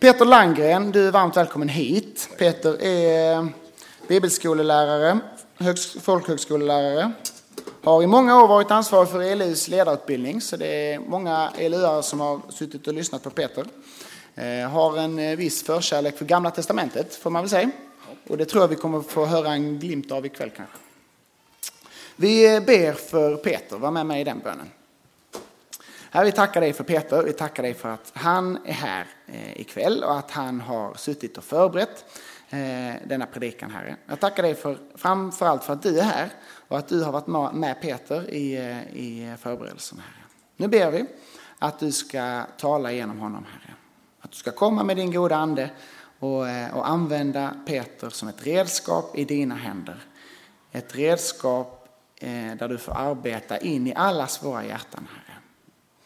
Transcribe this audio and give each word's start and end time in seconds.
Peter 0.00 0.24
Langgren, 0.24 0.92
du 0.92 1.08
är 1.08 1.12
varmt 1.12 1.36
välkommen 1.36 1.68
hit. 1.68 2.28
Peter 2.38 2.82
är 2.82 3.48
bibelskolelärare, 4.08 5.18
folkhögskolelärare. 6.00 7.12
Har 7.82 8.02
i 8.02 8.06
många 8.06 8.42
år 8.42 8.48
varit 8.48 8.70
ansvarig 8.70 9.08
för 9.08 9.20
ELUs 9.22 9.68
ledarutbildning, 9.68 10.40
så 10.40 10.56
det 10.56 10.66
är 10.66 10.98
många 10.98 11.52
ELU 11.58 12.02
som 12.02 12.20
har 12.20 12.40
suttit 12.48 12.86
och 12.86 12.94
lyssnat 12.94 13.22
på 13.22 13.30
Peter. 13.30 13.66
Eh, 14.34 14.70
har 14.70 14.96
en 14.96 15.18
eh, 15.18 15.36
viss 15.36 15.62
förkärlek 15.62 16.18
för 16.18 16.24
Gamla 16.24 16.50
Testamentet, 16.50 17.14
får 17.14 17.30
man 17.30 17.42
väl 17.42 17.50
säga. 17.50 17.70
Och 18.28 18.36
det 18.36 18.44
tror 18.44 18.62
jag 18.62 18.68
vi 18.68 18.76
kommer 18.76 19.00
få 19.00 19.26
höra 19.26 19.52
en 19.52 19.78
glimt 19.78 20.12
av 20.12 20.26
ikväll 20.26 20.50
kanske. 20.56 20.76
Vi 22.16 22.54
eh, 22.54 22.62
ber 22.62 22.92
för 22.92 23.36
Peter, 23.36 23.76
var 23.76 23.90
med 23.90 24.06
mig 24.06 24.20
i 24.20 24.24
den 24.24 24.38
bönen. 24.38 24.70
Herre, 26.12 26.24
vi 26.24 26.32
tackar 26.32 26.60
dig 26.60 26.72
för 26.72 26.84
Peter. 26.84 27.22
Vi 27.22 27.32
tackar 27.32 27.62
dig 27.62 27.74
för 27.74 27.88
att 27.88 28.12
han 28.14 28.58
är 28.66 28.72
här 28.72 29.06
eh, 29.26 29.60
ikväll 29.60 30.04
och 30.04 30.18
att 30.18 30.30
han 30.30 30.60
har 30.60 30.94
suttit 30.94 31.38
och 31.38 31.44
förberett 31.44 32.04
eh, 32.50 32.94
denna 33.06 33.26
predikan, 33.26 33.70
Herre. 33.70 33.96
Jag 34.06 34.20
tackar 34.20 34.42
dig 34.42 34.54
för, 34.54 34.78
framförallt 34.94 35.64
för 35.64 35.72
att 35.72 35.82
du 35.82 35.98
är 35.98 36.02
här 36.02 36.30
och 36.68 36.78
att 36.78 36.88
du 36.88 37.02
har 37.02 37.12
varit 37.12 37.54
med 37.54 37.80
Peter 37.80 38.30
i, 38.30 38.56
eh, 38.56 38.96
i 38.96 39.36
förberedelsen, 39.40 39.98
Herre. 39.98 40.24
Nu 40.56 40.68
ber 40.68 40.90
vi 40.90 41.06
att 41.58 41.78
du 41.78 41.92
ska 41.92 42.42
tala 42.58 42.92
genom 42.92 43.18
honom, 43.18 43.44
Herre. 43.44 43.74
Att 44.20 44.30
du 44.30 44.36
ska 44.36 44.50
komma 44.50 44.82
med 44.82 44.96
din 44.96 45.12
goda 45.12 45.36
ande 45.36 45.70
och, 46.18 46.40
och 46.72 46.88
använda 46.88 47.54
Peter 47.66 48.10
som 48.10 48.28
ett 48.28 48.46
redskap 48.46 49.18
i 49.18 49.24
dina 49.24 49.54
händer. 49.54 50.00
Ett 50.72 50.94
redskap 50.96 51.88
där 52.58 52.68
du 52.68 52.78
får 52.78 52.92
arbeta 52.92 53.58
in 53.58 53.86
i 53.86 53.94
allas 53.94 54.44
våra 54.44 54.64
hjärtan, 54.64 55.08
Herre. 55.10 55.19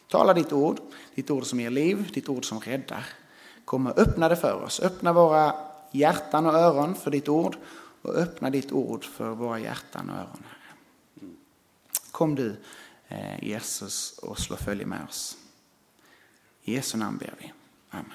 Tala 0.07 0.33
ditt 0.33 0.53
ord, 0.53 0.79
ditt 1.15 1.31
ord 1.31 1.45
som 1.45 1.59
ger 1.59 1.69
liv, 1.69 2.11
ditt 2.13 2.29
ord 2.29 2.45
som 2.45 2.59
räddar. 2.59 3.05
Kom 3.65 3.87
och 3.87 3.97
öppna 3.97 4.29
det 4.29 4.35
för 4.35 4.63
oss. 4.63 4.79
Öppna 4.79 5.13
våra 5.13 5.55
hjärtan 5.91 6.45
och 6.45 6.53
öron 6.53 6.95
för 6.95 7.11
ditt 7.11 7.29
ord 7.29 7.57
och 8.01 8.15
öppna 8.15 8.49
ditt 8.49 8.71
ord 8.71 9.05
för 9.05 9.29
våra 9.29 9.59
hjärtan 9.59 10.09
och 10.09 10.15
öron. 10.15 10.43
Kom 12.11 12.35
du 12.35 12.55
eh, 13.07 13.43
Jesus 13.43 14.17
och 14.17 14.39
slå 14.39 14.55
följe 14.55 14.85
med 14.85 15.05
oss. 15.09 15.37
I 16.63 16.73
Jesu 16.73 16.97
namn 16.97 17.17
ber 17.17 17.33
vi. 17.39 17.53
Amen. 17.89 18.11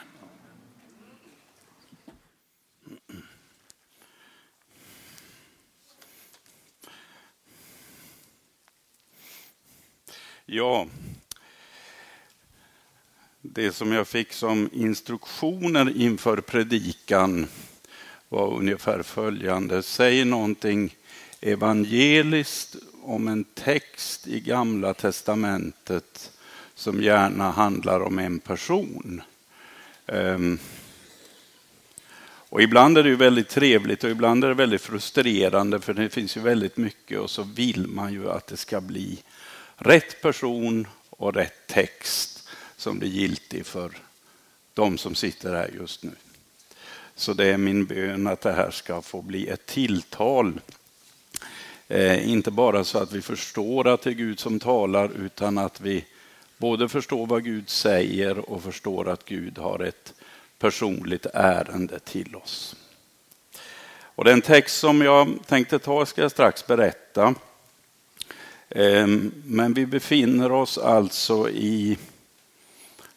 Ja, 10.53 10.87
det 13.43 13.73
som 13.73 13.93
jag 13.93 14.09
fick 14.09 14.33
som 14.33 14.71
instruktioner 14.73 15.97
inför 15.97 16.41
predikan 16.41 17.47
var 18.29 18.55
ungefär 18.55 19.03
följande. 19.03 19.83
Säg 19.83 20.25
någonting 20.25 20.97
evangeliskt 21.41 22.77
om 23.03 23.29
en 23.29 23.45
text 23.45 24.27
i 24.27 24.41
Gamla 24.41 24.95
testamentet 24.95 26.33
som 26.75 27.03
gärna 27.03 27.51
handlar 27.51 28.01
om 28.01 28.19
en 28.19 28.39
person. 28.39 29.23
Ehm, 30.07 30.59
och 32.49 32.63
ibland 32.63 32.99
är 32.99 33.03
det 33.03 33.09
ju 33.09 33.17
väldigt 33.17 33.49
trevligt 33.49 34.05
och 34.05 34.11
ibland 34.11 34.45
är 34.45 34.49
det 34.49 34.55
väldigt 34.55 34.83
frustrerande 34.83 35.81
för 35.81 35.95
det 35.95 36.09
finns 36.09 36.37
ju 36.37 36.41
väldigt 36.41 36.77
mycket 36.77 37.21
och 37.21 37.31
så 37.31 37.43
vill 37.43 37.87
man 37.87 38.13
ju 38.13 38.31
att 38.31 38.47
det 38.47 38.57
ska 38.57 38.81
bli 38.81 39.23
rätt 39.77 40.23
person 40.23 40.87
och 41.11 41.35
rätt 41.35 41.67
text 41.67 42.40
som 42.81 42.99
blir 42.99 43.09
giltig 43.09 43.67
för 43.67 43.93
de 44.75 44.99
som 44.99 45.15
sitter 45.15 45.55
här 45.55 45.71
just 45.81 46.03
nu. 46.03 46.11
Så 47.15 47.33
det 47.33 47.47
är 47.47 47.57
min 47.57 47.87
bön 47.87 48.27
att 48.27 48.41
det 48.41 48.53
här 48.53 48.71
ska 48.71 49.03
få 49.03 49.23
bli 49.23 49.49
ett 49.49 49.67
tilltal. 49.67 50.61
Eh, 51.89 52.31
inte 52.31 52.51
bara 52.51 52.85
så 52.85 52.99
att 52.99 53.13
vi 53.13 53.23
förstår 53.23 53.89
att 53.89 54.03
det 54.03 54.11
är 54.11 54.15
Gud 54.15 54.41
som 54.41 54.61
talar 54.61 55.11
utan 55.19 55.59
att 55.59 55.81
vi 55.81 56.05
både 56.59 56.89
förstår 56.89 57.27
vad 57.27 57.45
Gud 57.45 57.69
säger 57.69 58.51
och 58.51 58.63
förstår 58.63 59.09
att 59.09 59.25
Gud 59.25 59.59
har 59.59 59.79
ett 59.79 60.15
personligt 60.59 61.27
ärende 61.35 61.99
till 61.99 62.37
oss. 62.37 62.77
Och 64.15 64.25
den 64.25 64.41
text 64.41 64.79
som 64.79 65.03
jag 65.03 65.39
tänkte 65.47 65.79
ta 65.79 66.07
ska 66.07 66.23
jag 66.23 66.31
strax 66.31 66.67
berätta. 66.67 67.35
Ehm, 68.69 69.33
men 69.45 69.75
vi 69.75 69.87
befinner 69.87 70.53
oss 70.53 70.79
alltså 70.79 71.51
i 71.51 71.99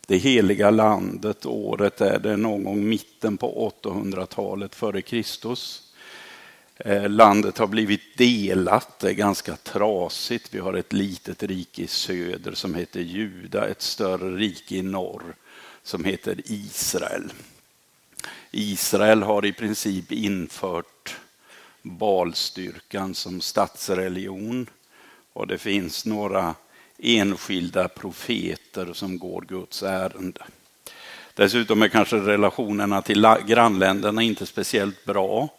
det 0.07 0.17
heliga 0.17 0.69
landet. 0.69 1.45
Året 1.45 2.01
är 2.01 2.19
det 2.19 2.37
någon 2.37 2.63
gång 2.63 2.89
mitten 2.89 3.37
på 3.37 3.71
800-talet 3.83 4.75
före 4.75 5.01
Kristus. 5.01 5.93
Eh, 6.77 7.09
landet 7.09 7.57
har 7.57 7.67
blivit 7.67 8.17
delat, 8.17 8.99
det 8.99 9.09
är 9.09 9.13
ganska 9.13 9.55
trasigt. 9.55 10.53
Vi 10.53 10.59
har 10.59 10.73
ett 10.73 10.93
litet 10.93 11.43
rike 11.43 11.81
i 11.81 11.87
söder 11.87 12.53
som 12.53 12.75
heter 12.75 12.99
Juda, 12.99 13.67
ett 13.67 13.81
större 13.81 14.35
rike 14.37 14.75
i 14.75 14.81
norr 14.81 15.35
som 15.83 16.05
heter 16.05 16.41
Israel. 16.45 17.33
Israel 18.51 19.23
har 19.23 19.45
i 19.45 19.53
princip 19.53 20.11
infört 20.11 21.15
balstyrkan 21.81 23.15
som 23.15 23.41
statsreligion 23.41 24.69
och 25.33 25.47
det 25.47 25.57
finns 25.57 26.05
några 26.05 26.55
enskilda 27.03 27.87
profeter 27.87 28.93
som 28.93 29.19
går 29.19 29.41
Guds 29.41 29.83
ärende. 29.83 30.41
Dessutom 31.33 31.81
är 31.81 31.87
kanske 31.87 32.15
relationerna 32.15 33.01
till 33.01 33.27
grannländerna 33.47 34.21
inte 34.21 34.45
speciellt 34.45 35.05
bra. 35.05 35.49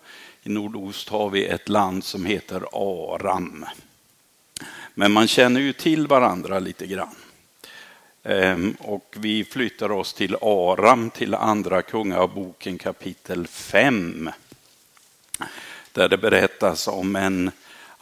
I 0.43 0.49
nordost 0.49 1.09
har 1.09 1.31
vi 1.31 1.47
ett 1.47 1.69
land 1.69 2.05
som 2.05 2.25
heter 2.27 2.63
Aram. 2.73 3.67
Men 4.95 5.13
man 5.13 5.29
känner 5.29 5.61
ju 5.61 5.73
till 5.73 6.07
varandra 6.07 6.59
lite 6.59 6.87
grann. 6.87 7.15
Ehm, 8.23 8.77
och 8.81 9.15
vi 9.19 9.45
flyttar 9.45 9.93
oss 9.93 10.15
till 10.15 10.37
Aram, 10.41 11.11
till 11.11 11.35
andra 11.35 11.83
kungaboken 11.83 12.79
kapitel 12.79 13.47
5. 13.47 14.31
Där 15.93 16.09
det 16.09 16.19
berättas 16.19 16.89
om 16.89 17.17
en 17.17 17.51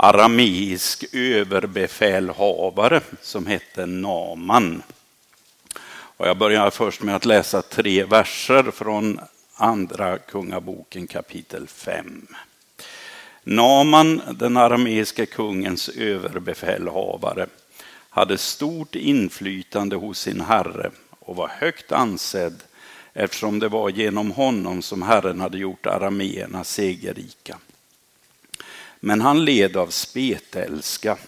arameisk 0.03 1.05
överbefälhavare 1.13 3.01
som 3.21 3.47
hette 3.47 3.87
Naman. 3.87 4.83
Och 6.17 6.29
jag 6.29 6.39
börjar 6.39 6.71
först 6.71 7.03
med 7.03 7.17
att 7.17 7.25
läsa 7.25 7.63
tre 7.63 8.05
verser 8.05 8.71
från 8.71 9.21
andra 9.55 10.19
kungaboken 10.19 11.07
kapitel 11.07 11.67
5. 11.67 12.27
Naman, 13.43 14.21
den 14.35 14.57
arameiska 14.57 15.27
kungens 15.27 15.89
överbefälhavare, 15.89 17.47
hade 18.11 18.39
stort 18.39 18.95
inflytande 18.95 19.97
hos 19.97 20.19
sin 20.19 20.41
herre 20.41 20.91
och 21.21 21.37
var 21.37 21.49
högt 21.49 21.93
ansedd 21.93 22.63
eftersom 23.13 23.59
det 23.59 23.69
var 23.69 23.91
genom 23.91 24.31
honom 24.31 24.83
som 24.83 25.03
Herren 25.03 25.41
hade 25.41 25.59
gjort 25.59 25.87
arameerna 25.87 26.65
segerrika 26.65 27.59
men 29.05 29.21
han 29.21 29.45
led 29.45 29.77
av 29.77 29.87
spetälska. 29.87 31.19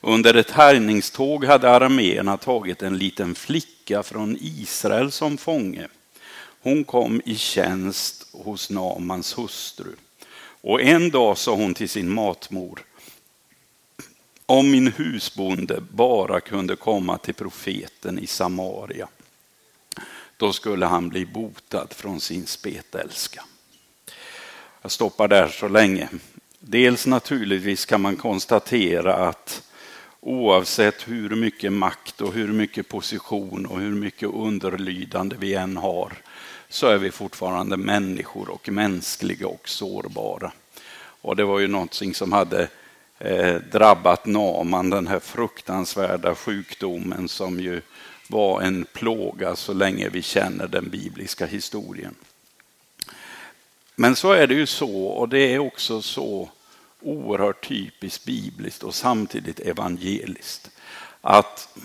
Under 0.00 0.34
ett 0.34 0.50
härjningståg 0.50 1.44
hade 1.44 1.70
arméerna 1.70 2.36
tagit 2.36 2.82
en 2.82 2.98
liten 2.98 3.34
flicka 3.34 4.02
från 4.02 4.36
Israel 4.40 5.12
som 5.12 5.38
fånge. 5.38 5.88
Hon 6.62 6.84
kom 6.84 7.22
i 7.24 7.36
tjänst 7.36 8.26
hos 8.32 8.70
Namans 8.70 9.38
hustru. 9.38 9.96
Och 10.60 10.82
en 10.82 11.10
dag 11.10 11.38
sa 11.38 11.54
hon 11.54 11.74
till 11.74 11.88
sin 11.88 12.14
matmor, 12.14 12.84
om 14.46 14.70
min 14.70 14.86
husbonde 14.86 15.80
bara 15.80 16.40
kunde 16.40 16.76
komma 16.76 17.18
till 17.18 17.34
profeten 17.34 18.18
i 18.18 18.26
Samaria, 18.26 19.08
då 20.36 20.52
skulle 20.52 20.86
han 20.86 21.08
bli 21.08 21.26
botad 21.26 21.88
från 21.90 22.20
sin 22.20 22.46
spetälska. 22.46 23.44
Jag 24.82 24.90
stoppar 24.90 25.28
där 25.28 25.48
så 25.48 25.68
länge. 25.68 26.08
Dels 26.60 27.06
naturligtvis 27.06 27.84
kan 27.84 28.00
man 28.00 28.16
konstatera 28.16 29.14
att 29.14 29.62
oavsett 30.20 31.08
hur 31.08 31.36
mycket 31.36 31.72
makt 31.72 32.20
och 32.20 32.32
hur 32.32 32.52
mycket 32.52 32.88
position 32.88 33.66
och 33.66 33.80
hur 33.80 33.94
mycket 33.94 34.28
underlydande 34.28 35.36
vi 35.38 35.54
än 35.54 35.76
har 35.76 36.12
så 36.68 36.86
är 36.86 36.98
vi 36.98 37.10
fortfarande 37.10 37.76
människor 37.76 38.50
och 38.50 38.68
mänskliga 38.68 39.46
och 39.46 39.68
sårbara. 39.68 40.52
Och 41.22 41.36
det 41.36 41.44
var 41.44 41.58
ju 41.58 41.68
någonting 41.68 42.14
som 42.14 42.32
hade 42.32 42.68
eh, 43.18 43.54
drabbat 43.54 44.26
Naman, 44.26 44.90
den 44.90 45.06
här 45.06 45.20
fruktansvärda 45.20 46.34
sjukdomen 46.34 47.28
som 47.28 47.60
ju 47.60 47.80
var 48.28 48.62
en 48.62 48.86
plåga 48.92 49.56
så 49.56 49.72
länge 49.72 50.08
vi 50.08 50.22
känner 50.22 50.68
den 50.68 50.88
bibliska 50.88 51.46
historien. 51.46 52.14
Men 54.00 54.16
så 54.16 54.32
är 54.32 54.46
det 54.46 54.54
ju 54.54 54.66
så, 54.66 55.06
och 55.06 55.28
det 55.28 55.54
är 55.54 55.58
också 55.58 56.02
så 56.02 56.48
oerhört 57.00 57.68
typiskt 57.68 58.24
bibliskt 58.24 58.82
och 58.82 58.94
samtidigt 58.94 59.60
evangeliskt, 59.60 60.70
att 61.20 61.78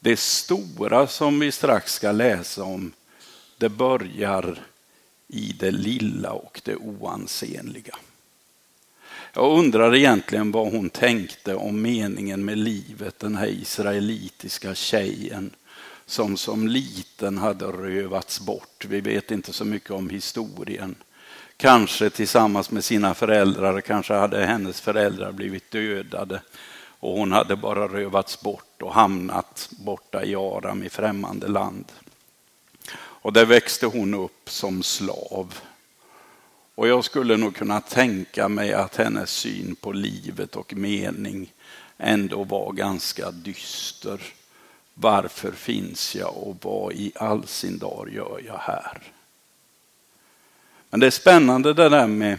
Det 0.00 0.18
stora 0.18 1.06
som 1.06 1.38
vi 1.38 1.52
strax 1.52 1.94
ska 1.94 2.12
läsa 2.12 2.62
om, 2.62 2.92
det 3.58 3.68
börjar 3.68 4.62
i 5.28 5.52
det 5.58 5.70
lilla 5.70 6.32
och 6.32 6.60
det 6.64 6.76
oansenliga. 6.76 7.96
Jag 9.32 9.58
undrar 9.58 9.94
egentligen 9.94 10.52
vad 10.52 10.72
hon 10.72 10.90
tänkte 10.90 11.54
om 11.54 11.82
meningen 11.82 12.44
med 12.44 12.58
livet, 12.58 13.18
den 13.18 13.36
här 13.36 13.48
israelitiska 13.48 14.74
tjejen 14.74 15.50
som 16.10 16.36
som 16.36 16.68
liten 16.68 17.38
hade 17.38 17.64
rövats 17.64 18.40
bort. 18.40 18.84
Vi 18.88 19.00
vet 19.00 19.30
inte 19.30 19.52
så 19.52 19.64
mycket 19.64 19.90
om 19.90 20.10
historien. 20.10 20.94
Kanske 21.56 22.10
tillsammans 22.10 22.70
med 22.70 22.84
sina 22.84 23.14
föräldrar, 23.14 23.80
kanske 23.80 24.14
hade 24.14 24.46
hennes 24.46 24.80
föräldrar 24.80 25.32
blivit 25.32 25.70
dödade 25.70 26.42
och 27.00 27.18
hon 27.18 27.32
hade 27.32 27.56
bara 27.56 27.88
rövats 27.88 28.40
bort 28.40 28.82
och 28.82 28.94
hamnat 28.94 29.70
borta 29.78 30.24
i 30.24 30.34
Aram 30.34 30.82
i 30.82 30.88
främmande 30.88 31.48
land. 31.48 31.84
Och 32.94 33.32
där 33.32 33.46
växte 33.46 33.86
hon 33.86 34.14
upp 34.14 34.50
som 34.50 34.82
slav. 34.82 35.58
Och 36.74 36.88
jag 36.88 37.04
skulle 37.04 37.36
nog 37.36 37.56
kunna 37.56 37.80
tänka 37.80 38.48
mig 38.48 38.72
att 38.72 38.96
hennes 38.96 39.30
syn 39.30 39.76
på 39.76 39.92
livet 39.92 40.56
och 40.56 40.74
mening 40.76 41.52
ändå 41.98 42.44
var 42.44 42.72
ganska 42.72 43.30
dyster. 43.30 44.20
Varför 45.00 45.52
finns 45.52 46.16
jag 46.16 46.36
och 46.36 46.56
vad 46.62 46.92
i 46.92 47.12
all 47.14 47.46
sin 47.46 47.78
dar 47.78 48.08
gör 48.12 48.42
jag 48.46 48.58
här? 48.58 49.02
Men 50.90 51.00
det 51.00 51.06
är 51.06 51.10
spännande 51.10 51.72
det 51.72 51.88
där 51.88 52.06
med, 52.06 52.38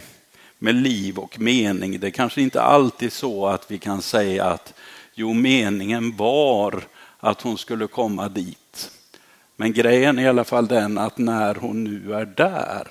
med 0.59 0.75
liv 0.75 1.17
och 1.17 1.39
mening. 1.39 1.99
Det 1.99 2.07
är 2.07 2.11
kanske 2.11 2.41
inte 2.41 2.61
alltid 2.61 3.13
så 3.13 3.47
att 3.47 3.71
vi 3.71 3.77
kan 3.77 4.01
säga 4.01 4.45
att 4.45 4.73
jo, 5.13 5.33
meningen 5.33 6.15
var 6.15 6.83
att 7.19 7.41
hon 7.41 7.57
skulle 7.57 7.87
komma 7.87 8.29
dit. 8.29 8.91
Men 9.55 9.73
grejen 9.73 10.19
är 10.19 10.23
i 10.23 10.27
alla 10.27 10.43
fall 10.43 10.67
den 10.67 10.97
att 10.97 11.17
när 11.17 11.55
hon 11.55 11.83
nu 11.83 12.13
är 12.13 12.25
där 12.25 12.87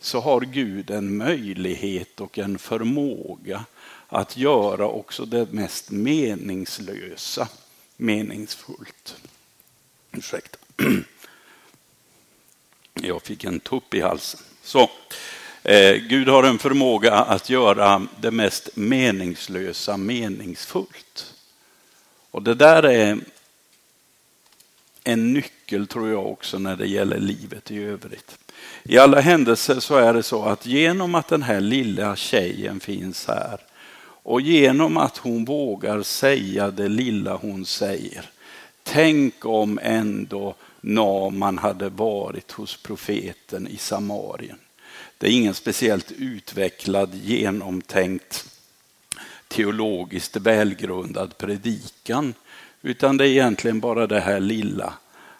så 0.00 0.20
har 0.20 0.40
Gud 0.40 0.90
en 0.90 1.16
möjlighet 1.16 2.20
och 2.20 2.38
en 2.38 2.58
förmåga 2.58 3.64
att 4.08 4.36
göra 4.36 4.88
också 4.88 5.24
det 5.24 5.52
mest 5.52 5.90
meningslösa 5.90 7.48
meningsfullt. 7.96 9.16
Ursäkta. 10.12 10.58
Jag 12.94 13.22
fick 13.22 13.44
en 13.44 13.60
tupp 13.60 13.94
i 13.94 14.00
halsen. 14.00 14.40
Så, 14.62 14.90
eh, 15.62 15.94
Gud 15.94 16.28
har 16.28 16.42
en 16.42 16.58
förmåga 16.58 17.14
att 17.14 17.50
göra 17.50 18.06
det 18.20 18.30
mest 18.30 18.68
meningslösa 18.76 19.96
meningsfullt. 19.96 21.34
Och 22.30 22.42
det 22.42 22.54
där 22.54 22.82
är 22.82 23.18
en 25.04 25.32
nyckel 25.32 25.86
tror 25.86 26.10
jag 26.10 26.26
också 26.26 26.58
när 26.58 26.76
det 26.76 26.86
gäller 26.86 27.18
livet 27.18 27.70
i 27.70 27.78
övrigt. 27.78 28.38
I 28.82 28.98
alla 28.98 29.20
händelser 29.20 29.80
så 29.80 29.96
är 29.96 30.14
det 30.14 30.22
så 30.22 30.44
att 30.44 30.66
genom 30.66 31.14
att 31.14 31.28
den 31.28 31.42
här 31.42 31.60
lilla 31.60 32.16
tjejen 32.16 32.80
finns 32.80 33.26
här 33.26 33.60
och 34.26 34.40
genom 34.40 34.96
att 34.96 35.16
hon 35.16 35.44
vågar 35.44 36.02
säga 36.02 36.70
det 36.70 36.88
lilla 36.88 37.36
hon 37.36 37.66
säger. 37.66 38.30
Tänk 38.82 39.44
om 39.44 39.78
ändå 39.82 40.54
Naman 40.80 41.58
hade 41.58 41.88
varit 41.88 42.52
hos 42.52 42.82
profeten 42.82 43.68
i 43.68 43.76
Samarien. 43.76 44.58
Det 45.18 45.26
är 45.26 45.30
ingen 45.30 45.54
speciellt 45.54 46.12
utvecklad, 46.12 47.14
genomtänkt, 47.14 48.48
teologiskt 49.48 50.36
välgrundad 50.36 51.38
predikan, 51.38 52.34
utan 52.82 53.16
det 53.16 53.24
är 53.24 53.30
egentligen 53.30 53.80
bara 53.80 54.06
det 54.06 54.20
här 54.20 54.40
lilla, 54.40 54.94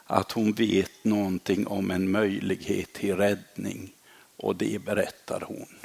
att 0.07 0.33
hon 0.33 0.53
vet 0.53 1.05
någonting 1.05 1.67
om 1.67 1.91
en 1.91 2.11
möjlighet 2.11 2.93
till 2.93 3.17
räddning 3.17 3.93
och 4.37 4.57
det 4.57 4.85
berättar 4.85 5.45
hon. 5.47 5.76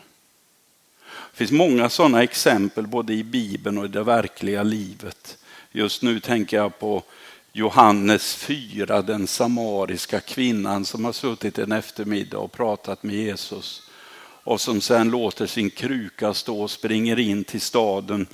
Det 1.32 1.38
finns 1.38 1.52
många 1.52 1.90
sådana 1.90 2.24
exempel 2.24 2.88
både 2.88 3.14
i 3.14 3.24
Bibeln 3.24 3.78
och 3.78 3.86
i 3.86 3.88
det 3.88 4.04
verkliga 4.04 4.64
livet. 4.64 5.38
Just 5.72 6.02
nu 6.02 6.20
tänker 6.20 6.58
jag 6.58 6.80
på 6.80 7.04
Johannes 7.54 8.36
4, 8.36 9.02
den 9.02 9.28
samariska 9.28 10.20
kvinnan 10.20 10.86
som 10.86 11.06
har 11.06 11.12
suttit 11.12 11.60
en 11.60 11.72
eftermiddag 11.72 12.38
och 12.38 12.52
pratat 12.52 13.04
med 13.04 13.16
Jesus 13.16 13.82
och 14.44 14.62
som 14.62 14.82
sen 14.82 15.10
låter 15.10 15.48
sin 15.48 15.70
kruka 15.70 16.34
stå 16.34 16.62
och 16.62 16.72
springer 16.72 17.20
in 17.20 17.44
till 17.44 17.62
staden 17.62 18.28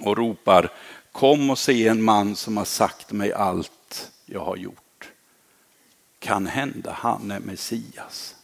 och 0.00 0.16
ropar 0.16 0.70
Kom 1.12 1.50
och 1.50 1.58
se 1.58 1.88
en 1.88 2.02
man 2.02 2.36
som 2.36 2.56
har 2.56 2.64
sagt 2.64 3.12
mig 3.12 3.32
allt 3.32 4.12
jag 4.26 4.44
har 4.44 4.56
gjort. 4.56 5.10
Kan 6.18 6.46
hända 6.46 6.92
han 6.92 7.30
är 7.30 7.40
Messias. 7.40 8.34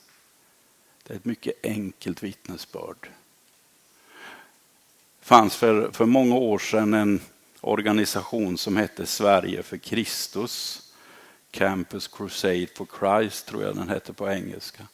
Det 1.02 1.12
är 1.12 1.16
ett 1.16 1.24
mycket 1.24 1.64
enkelt 1.64 2.22
vittnesbörd 2.22 3.08
fanns 5.31 5.56
för, 5.56 5.91
för 5.93 6.06
många 6.06 6.35
år 6.35 6.59
sedan 6.59 6.94
en 6.94 7.21
organisation 7.61 8.59
som 8.59 8.77
hette 8.77 9.06
Sverige 9.06 9.62
för 9.62 9.77
Kristus. 9.77 10.82
Campus 11.50 12.09
Crusade 12.09 12.67
for 12.77 12.87
Christ 12.99 13.47
tror 13.47 13.62
jag 13.62 13.77
den 13.77 13.88
hette 13.88 14.12
på 14.12 14.31
engelska. 14.31 14.87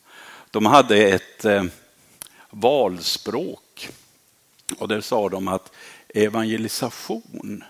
De 0.50 0.66
hade 0.66 0.96
ett 0.96 1.44
eh, 1.44 1.64
valspråk 2.50 3.88
och 4.78 4.88
där 4.88 5.00
sa 5.00 5.28
de 5.28 5.48
att 5.48 5.72
evangelisation 6.08 7.64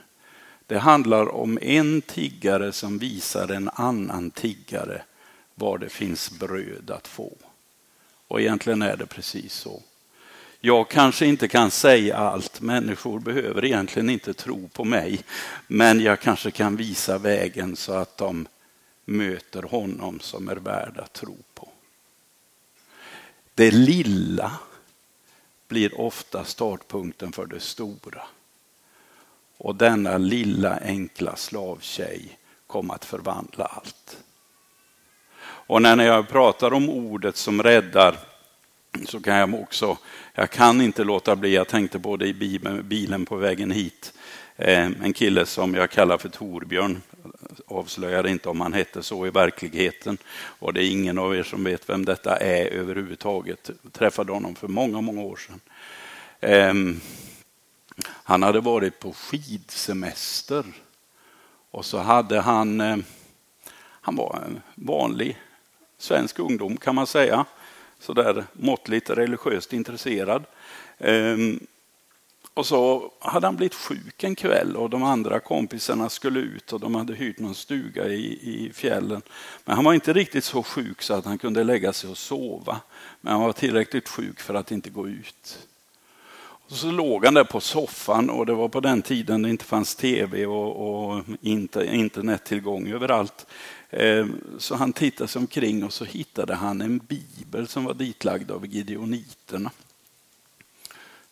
det 0.67 0.79
handlar 0.79 1.35
om 1.35 1.59
en 1.63 2.03
tiggare 2.03 2.73
som 2.73 2.99
visar 2.99 3.49
en 3.49 3.71
annan 3.75 4.31
tiggare 4.31 5.03
var 5.55 5.79
det 5.79 5.89
finns 5.89 6.31
bröd 6.31 6.91
att 6.91 7.09
få. 7.09 7.33
Och 8.29 8.41
egentligen 8.41 8.83
är 8.83 8.97
det 8.97 9.07
precis 9.07 9.53
så. 9.53 9.83
Jag 10.67 10.89
kanske 10.89 11.27
inte 11.27 11.49
kan 11.49 11.71
säga 11.71 12.17
allt, 12.17 12.61
människor 12.61 13.21
behöver 13.21 13.65
egentligen 13.65 14.11
inte 14.11 14.35
tro 14.35 14.69
på 14.69 14.85
mig, 14.85 15.25
men 15.67 16.01
jag 16.01 16.21
kanske 16.21 16.51
kan 16.51 16.77
visa 16.77 17.19
vägen 17.19 17.77
så 17.77 17.93
att 17.93 18.17
de 18.17 18.49
möter 19.05 19.63
honom 19.63 20.21
som 20.21 20.49
är 20.49 20.57
värd 20.57 20.99
att 20.99 21.13
tro 21.13 21.37
på. 21.55 21.69
Det 23.55 23.71
lilla 23.71 24.53
blir 25.69 26.01
ofta 26.01 26.45
startpunkten 26.45 27.33
för 27.33 27.47
det 27.47 27.61
stora. 27.61 28.23
Och 29.59 29.75
denna 29.75 30.19
lilla 30.19 30.79
enkla 30.81 31.37
slavtjej 31.37 32.39
kom 32.67 32.91
att 32.91 33.05
förvandla 33.05 33.65
allt. 33.65 34.19
Och 35.43 35.83
när 35.83 36.05
jag 36.05 36.29
pratar 36.29 36.73
om 36.73 36.91
ordet 36.91 37.37
som 37.37 37.63
räddar 37.63 38.36
så 39.07 39.21
kan 39.21 39.37
jag 39.37 39.55
också, 39.55 39.99
jag 40.35 40.51
kan 40.51 40.81
inte 40.81 41.05
låta 41.05 41.37
bli, 41.37 41.55
jag 41.55 41.69
tänkte 41.69 41.99
på 41.99 42.17
det 42.17 42.27
i 42.27 42.59
bilen 42.83 43.27
på 43.27 43.37
vägen 43.37 43.71
hit, 43.71 44.13
ehm, 44.57 44.97
en 45.03 45.13
kille 45.13 45.47
som 45.47 45.75
jag 45.75 45.91
kallar 45.91 46.19
för 46.19 46.29
Torbjörn, 46.29 47.03
avslöjar 47.67 48.27
inte 48.27 48.49
om 48.49 48.61
han 48.61 48.73
hette 48.73 49.03
så 49.03 49.27
i 49.27 49.31
verkligheten 49.31 50.19
och 50.35 50.73
det 50.73 50.85
är 50.85 50.91
ingen 50.91 51.19
av 51.19 51.37
er 51.37 51.43
som 51.43 51.65
vet 51.65 51.89
vem 51.89 52.05
detta 52.05 52.37
är 52.37 52.67
överhuvudtaget. 52.67 53.71
Jag 53.83 53.93
träffade 53.93 54.33
honom 54.33 54.55
för 54.55 54.69
många, 54.69 55.01
många 55.01 55.21
år 55.21 55.37
sedan. 55.37 55.61
Ehm, 56.41 57.01
han 58.05 58.43
hade 58.43 58.61
varit 58.61 58.99
på 58.99 59.13
skidsemester 59.13 60.65
och 61.71 61.85
så 61.85 61.99
hade 61.99 62.41
han, 62.41 62.81
eh, 62.81 62.97
han 64.01 64.17
var 64.17 64.43
en 64.47 64.61
vanlig 64.75 65.39
svensk 65.99 66.39
ungdom 66.39 66.77
kan 66.77 66.95
man 66.95 67.07
säga 67.07 67.45
sådär 68.01 68.45
måttligt 68.53 69.11
religiöst 69.11 69.73
intresserad. 69.73 70.45
Ehm, 70.99 71.61
och 72.55 72.67
så 72.67 73.13
hade 73.19 73.47
han 73.47 73.57
blivit 73.57 73.75
sjuk 73.75 74.25
en 74.25 74.35
kväll 74.35 74.77
och 74.77 74.91
de 74.91 75.03
andra 75.03 75.41
kompisarna 75.41 76.09
skulle 76.09 76.41
ut 76.41 76.73
och 76.73 76.81
de 76.81 76.95
hade 76.95 77.15
hyrt 77.15 77.39
någon 77.39 77.55
stuga 77.55 78.09
i, 78.09 78.39
i 78.43 78.73
fjällen. 78.73 79.23
Men 79.65 79.77
han 79.77 79.85
var 79.85 79.95
inte 79.95 80.13
riktigt 80.13 80.45
så 80.45 80.63
sjuk 80.63 81.03
så 81.03 81.15
att 81.15 81.25
han 81.25 81.39
kunde 81.39 81.65
lägga 81.65 81.93
sig 81.93 82.11
och 82.11 82.19
sova. 82.19 82.81
Men 83.21 83.33
han 83.33 83.43
var 83.43 83.53
tillräckligt 83.53 84.09
sjuk 84.09 84.41
för 84.41 84.55
att 84.55 84.71
inte 84.71 84.91
gå 84.91 85.09
ut. 85.09 85.59
Och 86.69 86.77
så 86.77 86.91
låg 86.91 87.25
han 87.25 87.35
där 87.35 87.45
på 87.45 87.61
soffan 87.61 88.31
och 88.31 88.47
det 88.47 88.55
var 88.55 88.69
på 88.69 88.81
den 88.81 89.03
tiden 89.03 89.43
det 89.43 89.51
inte 89.51 89.65
fanns 89.65 89.95
tv 89.95 90.47
och, 90.47 91.07
och 91.11 91.25
inte, 91.41 91.87
internettillgång 91.87 92.89
överallt. 92.89 93.47
Eh, 93.91 94.27
så 94.59 94.75
han 94.75 94.93
tittade 94.93 95.29
sig 95.29 95.41
omkring 95.41 95.85
och 95.85 95.93
så 95.93 96.05
hittade 96.05 96.55
han 96.55 96.81
en 96.81 96.99
bibel 96.99 97.69
som 97.69 97.85
var 97.85 97.95
ditlagd 97.95 98.51
av 98.51 98.67
gideoniterna. 98.67 99.71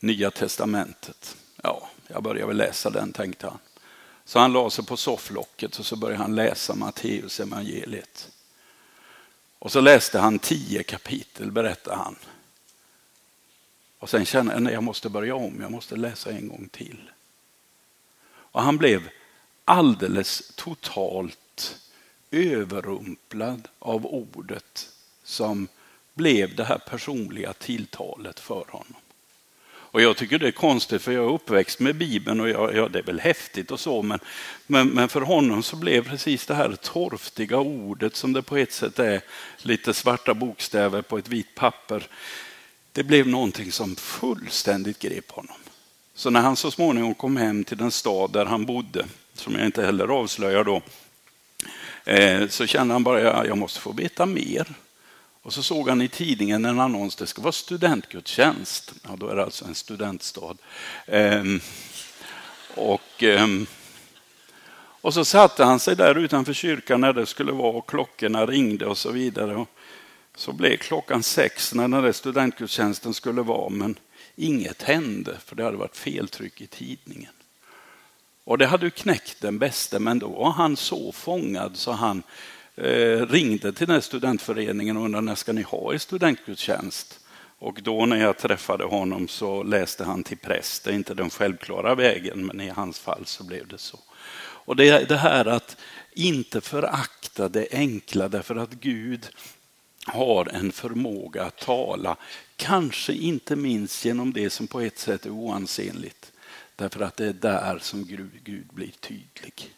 Nya 0.01 0.31
testamentet. 0.31 1.37
Ja, 1.63 1.89
jag 2.09 2.23
börjar 2.23 2.47
väl 2.47 2.57
läsa 2.57 2.91
den 2.91 3.13
tänkte 3.13 3.47
han. 3.47 3.59
Så 4.25 4.39
han 4.39 4.53
la 4.53 4.71
sig 4.71 4.87
på 4.87 4.97
sofflocket 4.97 5.79
och 5.79 5.87
så 5.87 5.97
började 5.97 6.23
han 6.23 6.35
läsa 6.35 6.75
Matteus 6.75 7.41
evangeliet. 7.41 8.31
Och 9.59 9.73
så 9.73 9.81
läste 9.81 10.19
han 10.19 10.39
tio 10.39 10.83
kapitel, 10.83 11.53
berättade 11.53 11.97
han. 11.97 12.17
Och 14.05 14.11
sen 14.11 14.25
kände 14.25 14.53
han 14.53 14.67
att 14.67 14.73
jag 14.73 14.83
måste 14.83 15.09
börja 15.09 15.35
om, 15.35 15.61
jag 15.61 15.73
måste 15.73 15.97
läsa 15.97 16.31
en 16.31 16.49
gång 16.49 16.69
till. 16.73 17.11
Och 18.27 18.63
han 18.63 18.77
blev 18.77 19.09
alldeles 19.65 20.53
totalt 20.57 21.79
överrumplad 22.31 23.69
av 23.79 24.07
ordet 24.07 24.89
som 25.23 25.69
blev 26.15 26.55
det 26.55 26.65
här 26.65 26.79
personliga 26.79 27.53
tilltalet 27.53 28.41
för 28.41 28.65
honom. 28.69 28.95
Och 29.67 30.03
jag 30.03 30.17
tycker 30.17 30.39
det 30.39 30.49
är 30.49 30.53
konstigt 30.53 31.03
för 31.03 31.13
jag 31.13 31.25
är 31.25 31.35
uppväxt 31.35 31.81
med 31.81 31.97
Bibeln 31.97 32.41
och 32.41 32.49
jag, 32.49 32.75
ja, 32.75 32.89
det 32.89 32.99
är 32.99 33.03
väl 33.03 33.21
häftigt 33.21 33.71
och 33.71 33.81
så 33.81 34.03
men, 34.03 34.21
men, 34.67 34.89
men, 34.89 35.09
för 35.09 35.21
honom 35.21 35.63
så 35.63 35.77
blev 35.77 36.09
precis 36.09 36.47
det 36.47 36.55
här 36.55 36.77
torftiga 36.83 37.59
ordet 37.59 38.17
som 38.17 38.33
det 38.33 38.43
på 38.43 38.57
ett 38.57 38.73
sätt 38.73 38.99
är 38.99 39.23
lite 39.59 39.95
svarta 39.95 40.35
bokstäver 40.35 41.03
på 41.03 41.19
ett 41.19 41.29
vitt 41.29 41.55
papper. 41.55 42.09
Det 42.95 43.05
blev 43.05 43.29
någonting 43.29 43.73
som 43.73 43.97
fullständigt 43.97 44.99
grep 44.99 45.31
honom. 45.31 45.57
Så 46.15 46.31
när 46.31 46.41
han 46.41 46.57
så 46.57 46.71
småningom 46.71 47.15
kom 47.15 47.37
hem 47.37 47.65
till 47.65 47.79
den 47.79 47.91
stad 47.91 48.33
där 48.33 48.45
han 48.45 48.65
bodde, 48.67 49.07
som 49.35 49.55
jag 49.55 49.67
inte 49.67 49.87
heller 49.87 50.09
avslöjar 50.09 50.65
då, 50.65 50.83
eh, 52.05 52.49
så 52.49 52.67
kände 52.67 52.95
han 52.95 53.05
bara 53.05 53.33
att 53.33 53.47
jag 53.47 53.59
måste 53.59 53.81
få 53.81 53.93
veta 53.93 54.27
mer. 54.27 54.75
Och 55.43 55.53
så 55.53 55.63
såg 55.63 55.89
han 55.89 56.03
i 56.03 56.09
tidningen 56.09 56.65
en 56.65 56.81
annons, 56.81 57.17
det 57.17 57.27
ska 57.27 57.43
vara 57.43 57.53
studentgudstjänst. 57.53 58.95
Ja, 59.03 59.17
då 59.17 59.29
är 59.29 59.37
det 59.37 59.45
alltså 59.45 59.65
en 59.65 59.75
studentstad. 59.75 60.57
Ehm, 61.07 61.61
och, 62.75 63.23
ehm, 63.23 63.67
och 65.01 65.15
så 65.15 65.25
satte 65.25 65.65
han 65.65 65.81
sig 65.81 65.97
där 65.97 66.19
utanför 66.19 66.53
kyrkan 66.53 67.01
när 67.01 67.13
det 67.13 67.27
skulle 67.27 67.53
vara 67.53 67.77
och 67.77 67.89
klockorna 67.89 68.47
ringde 68.47 68.87
och 68.87 68.99
så 68.99 69.11
vidare. 69.11 69.67
Så 70.37 70.53
blev 70.53 70.77
klockan 70.77 71.23
sex 71.23 71.75
när 71.75 71.89
den 71.89 72.03
där 72.03 72.13
studentgudstjänsten 72.13 73.15
skulle 73.15 73.43
vara, 73.43 73.69
men 73.69 73.99
inget 74.37 74.83
hände 74.83 75.39
för 75.45 75.57
det 75.57 75.65
hade 75.65 75.77
varit 75.77 75.97
feltryck 75.97 76.61
i 76.61 76.67
tidningen. 76.67 77.33
Och 78.45 78.59
det 78.59 78.67
hade 78.67 78.87
ju 78.87 78.91
knäckt 78.91 79.41
den 79.41 79.59
bästa, 79.59 79.99
men 79.99 80.19
då 80.19 80.29
var 80.29 80.51
han 80.51 80.77
så 80.77 81.13
fångad 81.13 81.77
så 81.77 81.93
han 81.93 82.23
eh, 82.77 83.27
ringde 83.27 83.73
till 83.73 83.87
den 83.87 83.95
här 83.95 84.01
studentföreningen 84.01 84.97
och 84.97 85.05
undrade 85.05 85.25
när 85.25 85.35
ska 85.35 85.53
ni 85.53 85.63
ha 85.63 85.95
i 85.95 85.99
studentgudstjänst? 85.99 87.21
Och 87.59 87.79
då 87.83 88.07
när 88.07 88.17
jag 88.17 88.39
träffade 88.39 88.85
honom 88.85 89.29
så 89.29 89.63
läste 89.63 90.05
han 90.05 90.23
till 90.23 90.39
präst. 90.39 90.85
Det 90.85 90.91
är 90.91 90.95
inte 90.95 91.15
den 91.15 91.31
självklara 91.31 91.95
vägen, 91.95 92.47
men 92.47 92.61
i 92.61 92.69
hans 92.69 92.99
fall 92.99 93.27
så 93.27 93.45
blev 93.45 93.69
det 93.69 93.79
så. 93.79 93.99
Och 94.67 94.77
det 94.77 94.89
är 94.89 95.07
det 95.07 95.17
här 95.17 95.45
att 95.45 95.77
inte 96.13 96.61
förakta 96.61 97.49
det 97.49 97.69
enkla 97.71 98.29
därför 98.29 98.57
att 98.57 98.71
Gud 98.71 99.29
har 100.05 100.49
en 100.55 100.73
förmåga 100.73 101.45
att 101.45 101.57
tala, 101.59 102.17
kanske 102.57 103.13
inte 103.13 103.57
minst 103.57 104.05
genom 104.05 104.33
det 104.33 104.51
som 104.51 104.67
på 104.67 104.81
ett 104.81 104.99
sätt 104.99 105.27
är 105.27 105.31
oansenligt. 105.31 106.33
Därför 106.77 107.01
att 107.01 107.17
det 107.17 107.27
är 107.27 107.33
där 107.33 107.79
som 107.79 108.05
Gud, 108.05 108.67
blir 108.73 108.91
tydlig. 109.01 109.75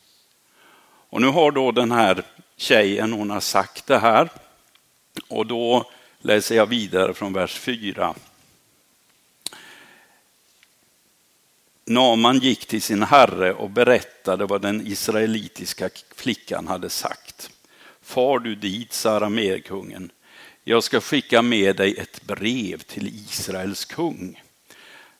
Och 1.08 1.20
nu 1.20 1.26
har 1.26 1.50
då 1.50 1.72
den 1.72 1.90
här 1.90 2.24
tjejen, 2.56 3.12
hon 3.12 3.30
har 3.30 3.40
sagt 3.40 3.86
det 3.86 3.98
här. 3.98 4.28
Och 5.28 5.46
då 5.46 5.90
läser 6.18 6.56
jag 6.56 6.66
vidare 6.66 7.14
från 7.14 7.32
vers 7.32 7.58
4. 7.58 8.14
Naman 11.84 12.38
gick 12.38 12.66
till 12.66 12.82
sin 12.82 13.02
herre 13.02 13.52
och 13.52 13.70
berättade 13.70 14.46
vad 14.46 14.62
den 14.62 14.86
israelitiska 14.86 15.90
flickan 16.14 16.66
hade 16.66 16.90
sagt. 16.90 17.50
Far 18.02 18.38
du 18.38 18.54
dit, 18.54 18.92
sa 18.92 19.10
arameerkungen. 19.10 20.10
Jag 20.68 20.82
ska 20.82 21.00
skicka 21.00 21.42
med 21.42 21.76
dig 21.76 21.94
ett 21.98 22.22
brev 22.26 22.78
till 22.78 23.06
Israels 23.06 23.84
kung. 23.84 24.42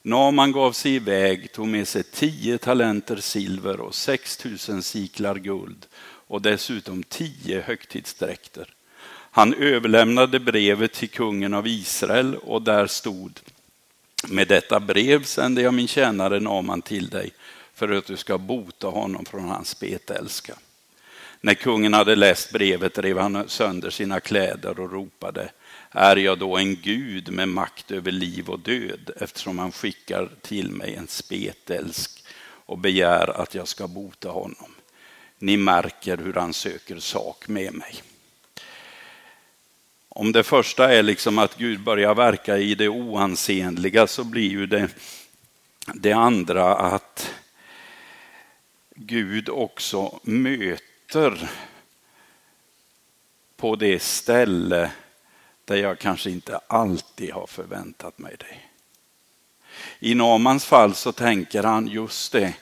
Naman 0.03 0.53
gav 0.53 0.73
sig 0.73 0.95
iväg, 0.95 1.53
tog 1.53 1.69
med 1.69 1.89
sig 1.89 2.03
tio 2.03 2.59
talenter 2.59 3.17
silver 3.17 3.81
och 3.81 3.95
sex 3.95 4.37
tusen 4.37 4.83
siklar 4.83 5.35
guld 5.35 5.87
och 6.03 6.43
dessutom 6.43 7.03
tio 7.03 7.61
högtidsdräkter. 7.61 8.75
Han 9.09 9.55
överlämnade 9.55 10.41
brevet 10.41 10.93
till 10.93 11.11
kungen 11.11 11.55
av 11.55 11.67
Israel 11.67 12.37
och 12.37 12.63
där 12.63 12.87
stod 12.87 13.41
med 14.29 14.49
detta 14.49 14.81
brev 14.81 15.25
sände 15.25 15.63
jag 15.63 15.75
min 15.75 15.89
tjänare 15.89 16.41
Naman 16.41 16.83
till 16.83 17.09
dig 17.09 17.31
för 17.75 17.93
att 17.93 18.07
du 18.07 18.17
ska 18.17 18.39
bota 18.39 18.87
honom 18.87 19.25
från 19.25 19.49
hans 19.49 19.69
spetälska. 19.69 20.55
När 21.47 21.55
kungen 21.55 21.95
hade 21.95 22.17
läst 22.17 22.53
brevet 22.53 22.99
rev 22.99 23.19
han 23.19 23.49
sönder 23.49 23.91
sina 23.91 24.21
kläder 24.21 24.81
och 24.81 24.93
ropade 24.93 25.51
är 25.91 26.17
jag 26.17 26.39
då 26.39 26.57
en 26.57 26.77
gud 26.77 27.33
med 27.33 27.49
makt 27.49 27.91
över 27.91 28.13
liv 28.13 28.49
och 28.49 28.61
död 28.61 29.11
eftersom 29.21 29.59
han 29.59 29.73
skickar 29.73 30.31
till 30.43 30.71
mig 30.71 30.95
en 30.95 31.07
spetälsk 31.07 32.25
och 32.43 32.79
begär 32.79 33.41
att 33.41 33.55
jag 33.55 33.69
ska 33.69 33.89
bota 33.89 34.29
honom. 34.29 34.75
Ni 35.39 35.57
märker 35.57 36.17
hur 36.17 36.35
han 36.35 36.53
söker 36.53 36.99
sak 36.99 37.49
med 37.49 37.75
mig. 37.75 37.95
Om 40.09 40.33
det 40.33 40.43
första 40.43 40.95
är 40.95 41.03
liksom 41.03 41.39
att 41.39 41.59
Gud 41.59 41.81
börjar 41.81 42.15
verka 42.15 42.59
i 42.59 42.75
det 42.75 42.89
oansenliga 42.89 44.07
så 44.07 44.25
blir 44.25 44.51
ju 44.51 44.67
det, 44.67 44.89
det 45.95 46.13
andra 46.13 46.77
att 46.77 47.33
Gud 48.95 49.49
också 49.49 50.21
möter 50.23 50.96
på 53.57 53.77
det 53.77 54.03
ställe 54.03 54.91
där 55.65 55.77
jag 55.77 55.99
kanske 55.99 56.31
inte 56.31 56.61
alltid 56.67 57.33
har 57.33 57.47
förväntat 57.47 58.19
mig 58.19 58.37
det. 58.39 58.57
I 59.99 60.15
Namans 60.15 60.65
fall 60.65 60.95
så 60.95 61.13
tänker 61.13 61.63
han 61.63 61.89
just 61.89 62.33
det, 62.33 62.55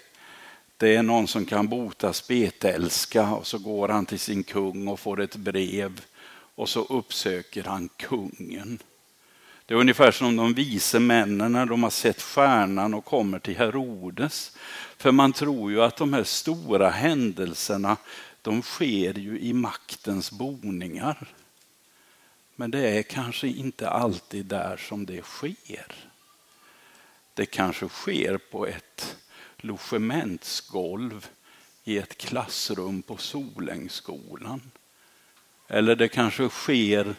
det 0.77 0.97
är 0.97 1.03
någon 1.03 1.29
som 1.29 1.47
kan 1.47 1.69
bota 1.69 2.13
spetälska 2.13 3.29
och 3.29 3.47
så 3.47 3.59
går 3.59 3.89
han 3.89 4.07
till 4.07 4.19
sin 4.19 4.43
kung 4.43 4.89
och 4.89 5.01
får 5.01 5.21
ett 5.21 5.37
brev 5.37 6.01
och 6.55 6.69
så 6.69 6.81
uppsöker 6.81 7.65
han 7.65 7.89
kungen. 7.97 8.79
Det 9.67 9.75
är 9.75 9.79
ungefär 9.79 10.11
som 10.11 10.37
de 10.37 10.55
vise 10.55 11.01
männen 11.01 11.53
när 11.53 11.67
de 11.67 11.83
har 11.83 11.91
sett 11.91 12.23
stjärnan 12.23 12.95
och 12.95 13.05
kommer 13.05 13.39
till 13.39 13.57
Herodes. 13.57 14.57
För 14.97 15.13
man 15.13 15.33
tror 15.33 15.71
ju 15.71 15.83
att 15.83 15.97
de 15.97 16.13
här 16.13 16.25
stora 16.25 16.91
händelserna 16.91 17.97
de 18.45 18.63
sker 18.63 19.19
ju 19.19 19.39
i 19.39 19.53
maktens 19.53 20.31
boningar. 20.31 21.35
Men 22.57 22.71
det 22.71 22.99
är 22.99 23.03
kanske 23.03 23.49
inte 23.49 23.89
alltid 23.89 24.47
där 24.47 24.77
som 24.77 25.07
det 25.07 25.23
sker. 25.23 25.95
Det 27.35 27.47
kanske 27.47 27.89
sker 27.89 28.39
på 28.39 28.67
ett 28.67 29.17
logementsgolv 29.57 31.29
i 31.85 31.99
ett 31.99 32.17
klassrum 32.17 33.03
på 33.03 33.17
Solängsskolan. 33.17 34.61
Eller 35.69 35.97
det 35.97 36.09
kanske 36.09 36.49
sker 36.49 37.15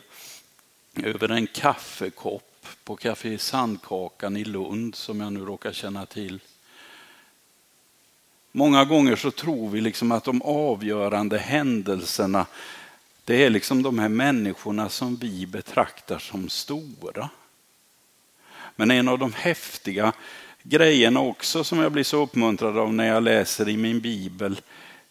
över 0.95 1.29
en 1.29 1.47
kaffekopp 1.47 2.67
på 2.83 2.95
Café 2.95 3.37
Sandkakan 3.37 4.37
i 4.37 4.43
Lund 4.43 4.95
som 4.95 5.21
jag 5.21 5.33
nu 5.33 5.39
råkar 5.39 5.73
känna 5.73 6.05
till. 6.05 6.39
Många 8.57 8.85
gånger 8.85 9.15
så 9.15 9.31
tror 9.31 9.69
vi 9.69 9.81
liksom 9.81 10.11
att 10.11 10.23
de 10.23 10.41
avgörande 10.41 11.37
händelserna 11.37 12.45
det 13.25 13.45
är 13.45 13.49
liksom 13.49 13.83
de 13.83 13.99
här 13.99 14.09
människorna 14.09 14.89
som 14.89 15.15
vi 15.15 15.45
betraktar 15.45 16.19
som 16.19 16.49
stora. 16.49 17.29
Men 18.75 18.91
en 18.91 19.07
av 19.07 19.19
de 19.19 19.33
häftiga 19.33 20.13
grejerna 20.63 21.19
också 21.19 21.63
som 21.63 21.79
jag 21.79 21.91
blir 21.91 22.03
så 22.03 22.23
uppmuntrad 22.23 22.77
av 22.77 22.93
när 22.93 23.07
jag 23.07 23.23
läser 23.23 23.69
i 23.69 23.77
min 23.77 23.99
bibel, 23.99 24.61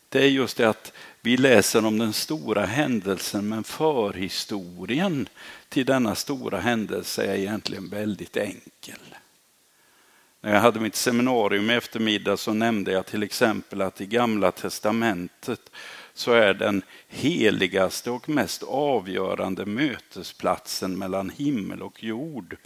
det 0.09 0.19
är 0.19 0.29
just 0.29 0.57
det 0.57 0.69
att 0.69 0.93
vi 1.21 1.37
läser 1.37 1.85
om 1.85 1.99
den 1.99 2.13
stora 2.13 2.67
händelsen 2.67 3.49
men 3.49 3.65
förhistorien 3.65 5.29
till 5.69 5.87
denna 5.87 6.15
stora 6.15 6.61
händelse 6.61 7.25
är 7.25 7.35
egentligen 7.35 7.89
väldigt 7.89 8.37
enkel. 8.37 9.15
När 10.45 10.55
jag 10.55 10.61
hade 10.61 10.81
mitt 10.81 10.97
seminarium 10.97 11.71
i 11.71 11.75
eftermiddag 11.75 12.37
så 12.37 12.53
nämnde 12.53 12.93
jag 12.93 13.07
till 13.07 13.23
exempel 13.23 13.83
att 13.83 14.01
i 14.01 14.07
gamla 14.07 14.53
testamentet 14.53 15.71
så 16.15 16.33
är 16.33 16.55
den 16.55 16.83
heligaste 17.09 18.11
och 18.11 18.29
mest 18.29 18.63
avgörande 18.63 19.67
mötesplatsen 19.67 20.99
mellan 20.99 21.31
himmel 21.31 21.83
och 21.83 22.05
jord 22.05 22.57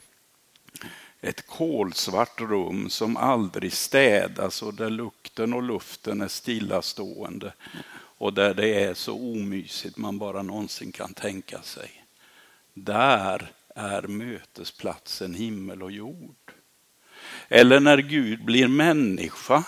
ett 1.20 1.46
kolsvart 1.46 2.40
rum 2.40 2.90
som 2.90 3.16
aldrig 3.16 3.72
städas 3.72 4.62
och 4.62 4.74
där 4.74 4.90
lukten 4.90 5.52
och 5.52 5.62
luften 5.62 6.20
är 6.20 6.28
stillastående 6.28 7.52
och 7.94 8.32
där 8.32 8.54
det 8.54 8.84
är 8.84 8.94
så 8.94 9.14
omysigt 9.14 9.96
man 9.96 10.18
bara 10.18 10.42
någonsin 10.42 10.92
kan 10.92 11.14
tänka 11.14 11.62
sig. 11.62 12.04
Där 12.74 13.50
är 13.74 14.02
mötesplatsen 14.02 15.34
himmel 15.34 15.82
och 15.82 15.92
jord. 15.92 16.34
Eller 17.48 17.80
när 17.80 17.98
Gud 17.98 18.44
blir 18.44 18.68
människa 18.68 19.64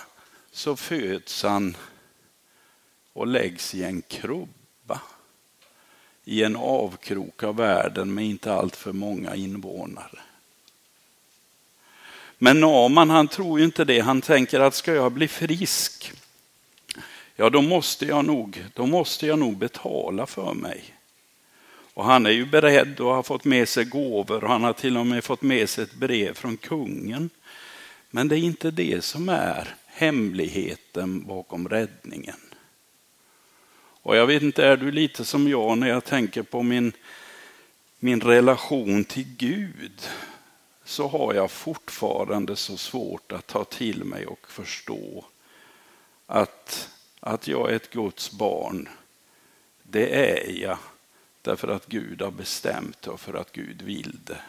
så 0.52 0.76
föds 0.76 1.42
han 1.42 1.76
och 3.12 3.26
läggs 3.26 3.74
i 3.74 3.84
en 3.84 4.02
krubba 4.02 5.00
i 6.24 6.42
en 6.42 6.56
avkrok 6.56 7.42
av 7.42 7.56
världen 7.56 8.14
med 8.14 8.24
inte 8.24 8.52
alltför 8.54 8.92
många 8.92 9.34
invånare. 9.34 10.18
Men 12.38 12.60
Naman 12.60 13.10
han 13.10 13.28
tror 13.28 13.58
ju 13.58 13.64
inte 13.64 13.84
det. 13.84 14.00
Han 14.00 14.20
tänker 14.20 14.60
att 14.60 14.74
ska 14.74 14.94
jag 14.94 15.12
bli 15.12 15.28
frisk, 15.28 16.12
ja 17.36 17.50
då 17.50 17.62
måste 17.62 18.06
jag 18.06 18.24
nog, 18.24 18.64
då 18.74 18.86
måste 18.86 19.26
jag 19.26 19.38
nog 19.38 19.56
betala 19.56 20.26
för 20.26 20.54
mig. 20.54 20.99
Och 21.94 22.04
han 22.04 22.26
är 22.26 22.30
ju 22.30 22.46
beredd 22.46 23.00
och 23.00 23.14
har 23.14 23.22
fått 23.22 23.44
med 23.44 23.68
sig 23.68 23.84
gåvor 23.84 24.44
och 24.44 24.50
han 24.50 24.64
har 24.64 24.72
till 24.72 24.96
och 24.96 25.06
med 25.06 25.24
fått 25.24 25.42
med 25.42 25.68
sig 25.68 25.84
ett 25.84 25.94
brev 25.94 26.34
från 26.34 26.56
kungen. 26.56 27.30
Men 28.10 28.28
det 28.28 28.38
är 28.38 28.40
inte 28.40 28.70
det 28.70 29.04
som 29.04 29.28
är 29.28 29.74
hemligheten 29.86 31.26
bakom 31.26 31.68
räddningen. 31.68 32.36
Och 34.02 34.16
jag 34.16 34.26
vet 34.26 34.42
inte, 34.42 34.66
är 34.66 34.76
du 34.76 34.90
lite 34.90 35.24
som 35.24 35.48
jag 35.48 35.78
när 35.78 35.88
jag 35.88 36.04
tänker 36.04 36.42
på 36.42 36.62
min, 36.62 36.92
min 37.98 38.20
relation 38.20 39.04
till 39.04 39.26
Gud? 39.36 40.08
Så 40.84 41.08
har 41.08 41.34
jag 41.34 41.50
fortfarande 41.50 42.56
så 42.56 42.76
svårt 42.76 43.32
att 43.32 43.46
ta 43.46 43.64
till 43.64 44.04
mig 44.04 44.26
och 44.26 44.50
förstå 44.50 45.24
att, 46.26 46.88
att 47.20 47.48
jag 47.48 47.70
är 47.70 47.76
ett 47.76 47.90
Guds 47.90 48.32
barn. 48.32 48.88
Det 49.82 50.30
är 50.30 50.62
jag 50.62 50.78
därför 51.42 51.68
att 51.68 51.86
Gud 51.86 52.22
har 52.22 52.30
bestämt 52.30 53.02
det 53.02 53.10
och 53.10 53.20
för 53.20 53.34
att 53.34 53.52
Gud 53.52 53.82
vill 53.82 54.18
det. 54.24 54.40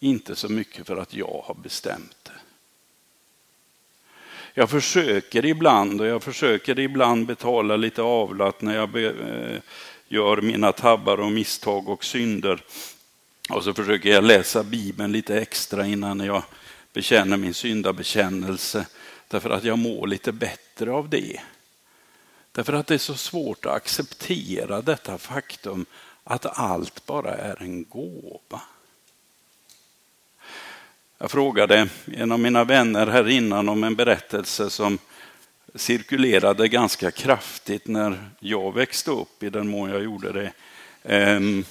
Inte 0.00 0.36
så 0.36 0.48
mycket 0.48 0.86
för 0.86 0.96
att 0.96 1.14
jag 1.14 1.42
har 1.44 1.54
bestämt 1.54 2.16
det. 2.22 2.32
Jag 4.54 4.70
försöker 4.70 5.44
ibland 5.44 6.00
och 6.00 6.06
jag 6.06 6.22
försöker 6.22 6.78
ibland 6.78 7.26
betala 7.26 7.76
lite 7.76 8.02
avlat 8.02 8.62
när 8.62 8.74
jag 8.74 9.04
eh, 9.04 9.60
gör 10.08 10.40
mina 10.40 10.72
tabbar 10.72 11.20
och 11.20 11.32
misstag 11.32 11.88
och 11.88 12.04
synder. 12.04 12.62
Och 13.50 13.64
så 13.64 13.74
försöker 13.74 14.10
jag 14.10 14.24
läsa 14.24 14.62
Bibeln 14.62 15.12
lite 15.12 15.40
extra 15.40 15.86
innan 15.86 16.20
jag 16.20 16.42
bekänner 16.92 17.36
min 17.36 17.54
syndabekännelse. 17.54 18.86
Därför 19.28 19.50
att 19.50 19.64
jag 19.64 19.78
mår 19.78 20.06
lite 20.06 20.32
bättre 20.32 20.90
av 20.90 21.08
det. 21.08 21.40
Därför 22.58 22.72
att 22.72 22.86
det 22.86 22.94
är 22.94 22.98
så 22.98 23.14
svårt 23.14 23.66
att 23.66 23.72
acceptera 23.72 24.82
detta 24.82 25.18
faktum 25.18 25.86
att 26.24 26.58
allt 26.58 27.06
bara 27.06 27.34
är 27.34 27.62
en 27.62 27.84
gåva. 27.84 28.62
Jag 31.18 31.30
frågade 31.30 31.88
en 32.06 32.32
av 32.32 32.40
mina 32.40 32.64
vänner 32.64 33.06
här 33.06 33.28
innan 33.28 33.68
om 33.68 33.84
en 33.84 33.94
berättelse 33.94 34.70
som 34.70 34.98
cirkulerade 35.74 36.68
ganska 36.68 37.10
kraftigt 37.10 37.86
när 37.86 38.30
jag 38.40 38.74
växte 38.74 39.10
upp, 39.10 39.42
i 39.42 39.50
den 39.50 39.68
mån 39.68 39.90
jag 39.90 40.02
gjorde 40.02 40.32
det. 40.32 40.52
Ehm, 41.02 41.64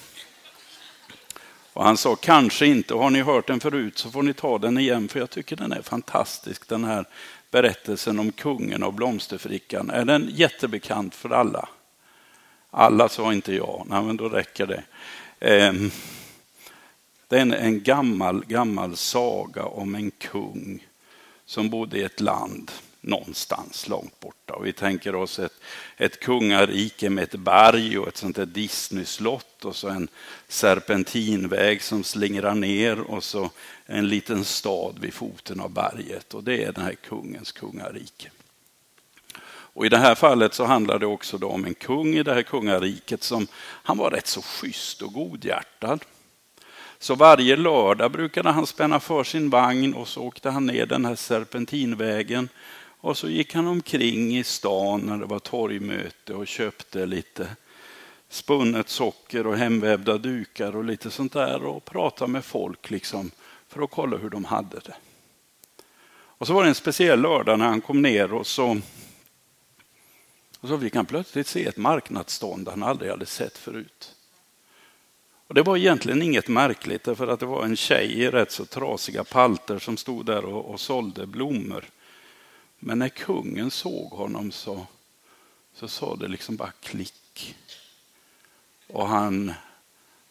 och 1.74 1.84
han 1.84 1.98
sa, 1.98 2.16
kanske 2.16 2.66
inte, 2.66 2.94
har 2.94 3.10
ni 3.10 3.22
hört 3.22 3.48
den 3.48 3.60
förut 3.60 3.98
så 3.98 4.12
får 4.12 4.24
ni 4.24 4.34
ta 4.34 4.58
den 4.58 4.78
igen, 4.78 5.08
för 5.08 5.20
jag 5.20 5.30
tycker 5.30 5.56
den 5.56 5.72
är 5.72 5.82
fantastisk, 5.82 6.68
den 6.68 6.84
här 6.84 7.06
berättelsen 7.52 8.20
om 8.20 8.32
kungen 8.32 8.84
och 8.84 8.94
blomsterfrickan. 8.94 9.90
Är 9.90 10.06
den 10.06 10.30
jättebekant 10.32 11.16
för 11.16 11.30
alla? 11.30 11.70
Alla 12.70 13.10
sa 13.10 13.34
inte 13.34 13.56
ja, 13.56 13.86
nej 13.90 14.04
men 14.04 14.18
då 14.18 14.30
räcker 14.30 14.68
det. 14.68 14.84
Ehm, 15.40 15.92
det 17.28 17.38
är 17.38 17.42
en, 17.42 17.54
en 17.54 17.84
gammal, 17.84 18.46
gammal 18.46 18.96
saga 18.96 19.66
om 19.66 19.96
en 19.96 20.12
kung 20.12 20.88
som 21.46 21.70
bodde 21.70 21.98
i 21.98 22.04
ett 22.04 22.20
land 22.20 22.72
någonstans 23.02 23.88
långt 23.88 24.20
borta. 24.20 24.54
Och 24.54 24.66
vi 24.66 24.74
tänker 24.74 25.16
oss 25.16 25.40
ett, 25.40 25.54
ett 25.98 26.20
kungarike 26.20 27.10
med 27.10 27.24
ett 27.24 27.40
berg 27.40 28.00
och 28.00 28.08
ett 28.08 28.18
sånt 28.18 28.36
där 28.36 28.46
Disney-slott 28.46 29.66
och 29.66 29.76
så 29.76 29.90
en 29.90 30.08
serpentinväg 30.48 31.82
som 31.82 32.04
slingrar 32.04 32.56
ner 32.56 33.00
och 33.00 33.24
så 33.24 33.50
en 33.86 34.08
liten 34.08 34.46
stad 34.46 35.00
vid 35.00 35.14
foten 35.14 35.60
av 35.60 35.70
berget. 35.70 36.34
Och 36.34 36.44
det 36.44 36.64
är 36.64 36.72
den 36.72 36.84
här 36.84 36.96
kungens 36.96 37.52
kungarike. 37.52 38.32
Och 39.78 39.86
I 39.86 39.90
det 39.90 39.98
här 39.98 40.16
fallet 40.16 40.54
så 40.54 40.66
handlar 40.66 41.00
det 41.00 41.06
också 41.06 41.38
om 41.38 41.66
en 41.66 41.74
kung 41.74 42.16
i 42.16 42.24
det 42.24 42.34
här 42.34 42.44
kungariket 42.44 43.24
som 43.24 43.48
han 43.58 43.98
var 43.98 44.12
rätt 44.12 44.28
så 44.28 44.42
schysst 44.42 45.02
och 45.02 45.14
godhjärtad. 45.14 46.06
Så 47.00 47.16
varje 47.16 47.56
lördag 47.56 48.12
brukade 48.12 48.50
han 48.50 48.68
spänna 48.68 49.00
för 49.00 49.24
sin 49.24 49.50
vagn 49.50 49.94
och 49.94 50.08
så 50.08 50.22
åkte 50.22 50.50
han 50.50 50.66
ner 50.66 50.86
den 50.86 51.06
här 51.06 51.16
serpentinvägen 51.16 52.50
och 53.00 53.18
så 53.18 53.30
gick 53.30 53.54
han 53.54 53.68
omkring 53.68 54.38
i 54.38 54.44
stan 54.44 55.02
när 55.02 55.18
det 55.18 55.26
var 55.26 55.40
torgmöte 55.40 56.34
och 56.34 56.48
köpte 56.48 57.06
lite 57.06 57.48
spunnet 58.30 58.90
socker 58.90 59.48
och 59.48 59.58
hemvävda 59.58 60.18
dukar 60.18 60.76
och 60.76 60.84
lite 60.84 61.12
sånt 61.12 61.34
där 61.34 61.64
och 61.64 61.86
pratade 61.86 62.32
med 62.32 62.46
folk 62.46 62.90
liksom 62.90 63.32
för 63.68 63.84
att 63.84 63.92
kolla 63.92 64.18
hur 64.18 64.30
de 64.30 64.46
hade 64.46 64.80
det. 64.80 64.96
Och 66.40 66.48
så 66.48 66.54
var 66.54 66.64
det 66.64 66.70
en 66.70 66.76
speciell 66.76 67.22
lördag 67.22 67.60
när 67.60 67.68
han 67.68 67.82
kom 67.82 68.02
ner 68.02 68.34
och 68.34 68.48
så, 68.48 68.82
och 70.60 70.70
så 70.70 70.80
fick 70.80 70.96
han 70.96 71.06
plötsligt 71.06 71.48
se 71.48 71.66
ett 71.66 71.78
marknadsstånd 71.78 72.68
han 72.68 72.84
aldrig 72.84 73.12
hade 73.12 73.26
sett 73.26 73.58
förut. 73.58 74.14
Och 75.48 75.54
Det 75.54 75.62
var 75.62 75.78
egentligen 75.78 76.22
inget 76.22 76.48
märkligt 76.48 77.04
därför 77.04 77.28
att 77.28 77.40
det 77.40 77.46
var 77.46 77.64
en 77.64 77.76
tjej 77.76 78.22
i 78.22 78.30
rätt 78.30 78.52
så 78.52 78.66
trasiga 78.66 79.24
palter 79.24 79.80
som 79.80 79.98
stod 79.98 80.26
där 80.26 80.46
och, 80.46 80.72
och 80.72 80.80
sålde 80.80 81.28
blommor. 81.28 81.86
Men 82.80 83.00
när 83.00 83.10
kungen 83.10 83.72
såg 83.72 84.12
honom 84.12 84.52
så, 84.52 84.88
så 85.74 85.88
sa 85.88 86.16
det 86.16 86.28
liksom 86.28 86.56
bara 86.56 86.72
klick. 86.82 87.56
Och 88.88 89.08
han, 89.08 89.54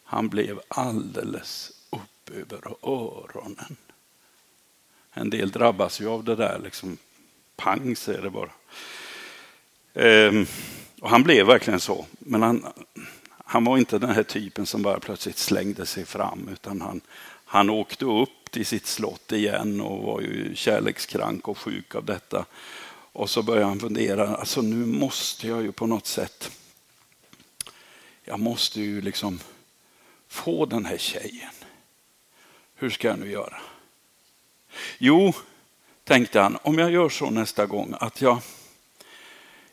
han 0.03 0.29
blev 0.29 0.59
alldeles 0.67 1.71
upp 1.89 2.29
över 2.35 2.61
öronen. 2.83 3.77
En 5.13 5.29
del 5.29 5.51
drabbas 5.51 6.01
ju 6.01 6.07
av 6.07 6.23
det 6.23 6.35
där, 6.35 6.59
liksom 6.63 6.97
pang 7.55 7.95
säger 7.95 8.21
det 8.21 8.29
bara. 8.29 8.51
Ehm, 9.93 10.45
och 11.01 11.09
han 11.09 11.23
blev 11.23 11.45
verkligen 11.45 11.79
så. 11.79 12.05
Men 12.19 12.41
han, 12.41 12.65
han 13.27 13.63
var 13.63 13.77
inte 13.77 13.99
den 13.99 14.09
här 14.09 14.23
typen 14.23 14.65
som 14.65 14.81
bara 14.81 14.99
plötsligt 14.99 15.37
slängde 15.37 15.85
sig 15.85 16.05
fram, 16.05 16.49
utan 16.51 16.81
han, 16.81 17.01
han 17.45 17.69
åkte 17.69 18.05
upp 18.05 18.29
till 18.51 18.65
sitt 18.65 18.87
slott 18.87 19.31
igen 19.31 19.81
och 19.81 20.03
var 20.03 20.21
ju 20.21 20.55
kärlekskrank 20.55 21.47
och 21.47 21.57
sjuk 21.57 21.95
av 21.95 22.05
detta. 22.05 22.45
Och 23.11 23.29
så 23.29 23.43
började 23.43 23.65
han 23.65 23.79
fundera, 23.79 24.35
alltså 24.35 24.61
nu 24.61 24.85
måste 24.85 25.47
jag 25.47 25.61
ju 25.63 25.71
på 25.71 25.87
något 25.87 26.07
sätt, 26.07 26.51
jag 28.23 28.39
måste 28.39 28.81
ju 28.81 29.01
liksom 29.01 29.39
få 30.27 30.65
den 30.65 30.85
här 30.85 30.97
tjejen. 30.97 31.53
Hur 32.75 32.89
ska 32.89 33.07
jag 33.07 33.19
nu 33.19 33.31
göra? 33.31 33.61
Jo, 34.97 35.33
tänkte 36.03 36.39
han, 36.39 36.57
om 36.61 36.77
jag 36.77 36.91
gör 36.91 37.09
så 37.09 37.29
nästa 37.29 37.65
gång 37.65 37.93
att 37.99 38.21
jag, 38.21 38.39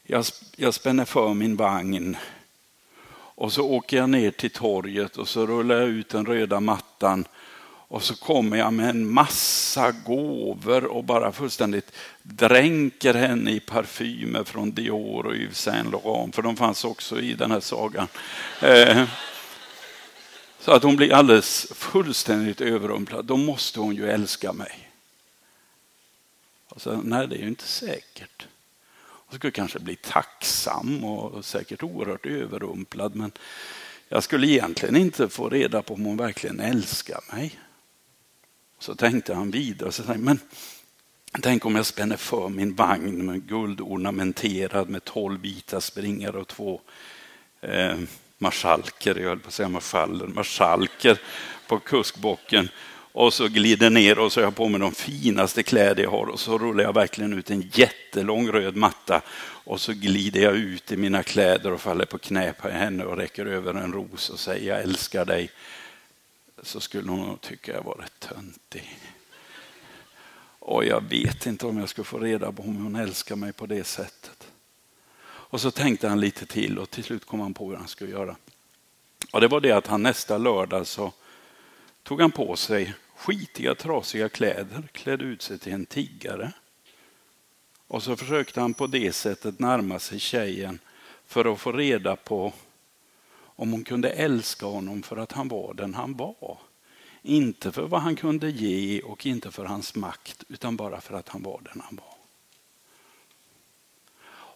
jag, 0.03 0.25
jag 0.57 0.75
spänner 0.75 1.05
för 1.05 1.35
min 1.35 1.57
vagn 1.57 2.17
och 3.37 3.53
så 3.53 3.63
åker 3.63 3.97
jag 3.97 4.11
ner 4.11 4.31
till 4.31 4.51
torget 4.51 5.17
och 5.17 5.29
så 5.29 5.47
rullar 5.47 5.81
jag 5.81 5.89
ut 5.89 6.09
den 6.09 6.27
röda 6.27 6.61
mattan 6.61 7.25
och 7.95 8.03
så 8.03 8.17
kommer 8.17 8.57
jag 8.57 8.73
med 8.73 8.91
en 8.91 9.13
massa 9.13 9.93
gåvor 9.93 10.85
och 10.85 11.05
bara 11.05 11.33
fullständigt 11.33 11.93
dränker 12.23 13.15
henne 13.15 13.51
i 13.51 13.61
parfymer 13.61 14.45
från 14.45 14.71
Dior 14.71 15.27
och 15.27 15.35
Yves 15.35 15.61
Saint 15.61 15.93
Laurent, 15.93 16.35
för 16.35 16.43
de 16.43 16.57
fanns 16.57 16.85
också 16.85 17.21
i 17.21 17.35
den 17.35 17.51
här 17.51 17.61
sagan. 17.61 18.09
Eh, 18.61 19.05
så 20.61 20.73
att 20.73 20.83
hon 20.83 20.97
blir 20.97 21.13
alldeles 21.13 21.67
fullständigt 21.75 22.61
överrumplad. 22.61 23.25
Då 23.25 23.37
måste 23.37 23.81
hon 23.81 23.97
ju 23.97 24.11
älska 24.11 24.53
mig. 24.53 24.91
Alltså, 26.69 27.01
nej, 27.05 27.29
det 27.29 27.37
är 27.37 27.41
ju 27.41 27.49
inte 27.49 27.69
säkert. 27.69 28.47
Jag 29.29 29.37
skulle 29.37 29.51
kanske 29.51 29.79
bli 29.79 29.97
tacksam 29.97 31.05
och 31.05 31.45
säkert 31.45 31.83
oerhört 31.83 32.27
överrumplad. 32.27 33.17
Men 33.17 33.33
jag 34.09 34.23
skulle 34.23 34.47
egentligen 34.47 34.97
inte 34.97 35.29
få 35.29 35.49
reda 35.49 35.83
på 35.83 35.95
om 35.95 36.05
hon 36.05 36.17
verkligen 36.17 36.61
älskar 36.61 37.21
mig. 37.33 37.59
Så 38.85 38.95
tänkte 38.95 39.35
han 39.35 39.51
vidare. 39.51 39.93
Så 39.93 40.03
tänkte, 40.03 40.25
men 40.25 40.41
tänk 41.41 41.67
om 41.67 41.77
jag 41.77 41.87
spänner 41.87 42.17
för 42.17 42.49
min 42.49 42.75
vagn 42.75 43.27
med 43.27 43.49
guldornamenterad 43.49 44.89
med 44.89 45.05
tolv 45.05 45.41
vita 45.41 45.81
springare 45.81 46.39
och 46.39 46.49
två 46.49 46.81
eh, 47.61 47.97
marskalker, 48.39 49.15
jag 49.15 49.29
höll 49.29 49.39
på 49.39 49.49
att 49.49 49.55
säga 49.55 49.69
marschaller, 49.69 50.27
marskalker 50.27 51.19
på 51.67 51.79
kuskbocken 51.79 52.69
och 53.13 53.35
så 53.35 53.49
glider 53.49 53.91
ner 53.91 54.19
och 54.19 54.33
så 54.33 54.41
har 54.41 54.45
jag 54.45 54.57
på 54.57 54.69
mig 54.69 54.81
de 54.81 54.93
finaste 54.93 55.63
kläder 55.63 56.03
jag 56.03 56.11
har 56.11 56.27
och 56.27 56.41
så 56.41 56.59
rullar 56.59 56.85
jag 56.85 56.95
verkligen 56.95 57.39
ut 57.39 57.51
en 57.51 57.71
jättelång 57.73 58.53
röd 58.53 58.77
matta 58.77 59.21
och 59.65 59.81
så 59.81 59.93
glider 59.93 60.41
jag 60.41 60.57
ut 60.57 60.93
i 60.93 60.97
mina 60.97 61.23
kläder 61.23 61.73
och 61.73 61.81
faller 61.81 62.05
på 62.05 62.19
knä 62.19 62.53
på 62.53 62.69
henne 62.69 63.05
och 63.05 63.17
räcker 63.17 63.47
över 63.47 63.75
en 63.75 63.93
ros 63.93 64.31
och 64.31 64.39
säger 64.39 64.69
jag 64.69 64.83
älskar 64.83 65.25
dig. 65.25 65.51
Så 66.65 66.81
skulle 66.81 67.11
hon 67.11 67.21
nog 67.21 67.41
tycka 67.41 67.73
jag 67.73 67.83
var 67.83 67.95
rätt 67.95 68.21
töntig. 68.21 68.99
Och 70.59 70.85
jag 70.85 71.01
vet 71.01 71.47
inte 71.47 71.67
om 71.67 71.79
jag 71.79 71.89
skulle 71.89 72.05
få 72.05 72.19
reda 72.19 72.53
på 72.53 72.63
om 72.63 72.77
hon 72.77 72.97
älskar 72.97 73.37
mig 73.37 73.53
på 73.53 73.67
det 73.67 73.85
sättet. 73.85 74.49
Och 75.25 75.61
så 75.61 75.71
tänkte 75.71 76.09
han 76.09 76.21
lite 76.21 76.47
till 76.47 76.79
och 76.79 76.91
till 76.91 77.05
slut 77.05 77.25
kom 77.25 77.41
han 77.41 77.55
på 77.55 77.71
hur 77.71 77.77
han 77.77 77.89
skulle 77.89 78.11
göra. 78.11 78.37
Och 79.33 79.41
det 79.41 79.49
var 79.49 79.61
det 79.61 79.73
att 79.73 79.87
han 79.87 80.03
nästa 80.03 80.39
lördag 80.39 80.87
så 80.87 81.13
tog 82.03 82.21
han 82.21 82.31
på 82.31 82.57
sig 82.57 82.95
skitiga 83.17 83.75
trasiga 83.75 84.29
kläder, 84.29 84.83
klädde 84.93 85.25
ut 85.25 85.43
sig 85.43 85.59
till 85.59 85.73
en 85.73 85.87
tiggare 85.87 86.53
Och 87.87 88.03
så 88.03 88.17
försökte 88.17 88.61
han 88.61 88.75
på 88.75 88.87
det 88.87 89.13
sättet 89.13 89.59
närma 89.59 89.99
sig 89.99 90.19
tjejen 90.19 90.79
för 91.27 91.53
att 91.53 91.61
få 91.61 91.73
reda 91.73 92.17
på 92.17 92.53
om 93.57 93.73
hon 93.73 93.85
kunde 93.85 94.11
älska 94.11 94.67
honom 94.67 95.03
för 95.03 95.17
att 95.17 95.33
han 95.33 95.49
var 95.49 95.75
den 95.75 95.95
han 95.95 96.17
var. 96.17 96.59
Inte 97.23 97.73
för 97.73 97.83
vad 97.83 98.01
han 98.01 98.17
kunde 98.17 98.51
ge 98.51 99.01
och 99.01 99.27
inte 99.27 99.51
för 99.51 99.65
hans 99.65 99.95
makt, 99.95 100.45
utan 100.49 100.77
bara 100.77 101.01
för 101.01 101.15
att 101.15 101.29
han 101.29 101.43
var 101.43 101.61
den 101.65 101.81
han 101.81 101.97
var. 101.97 102.15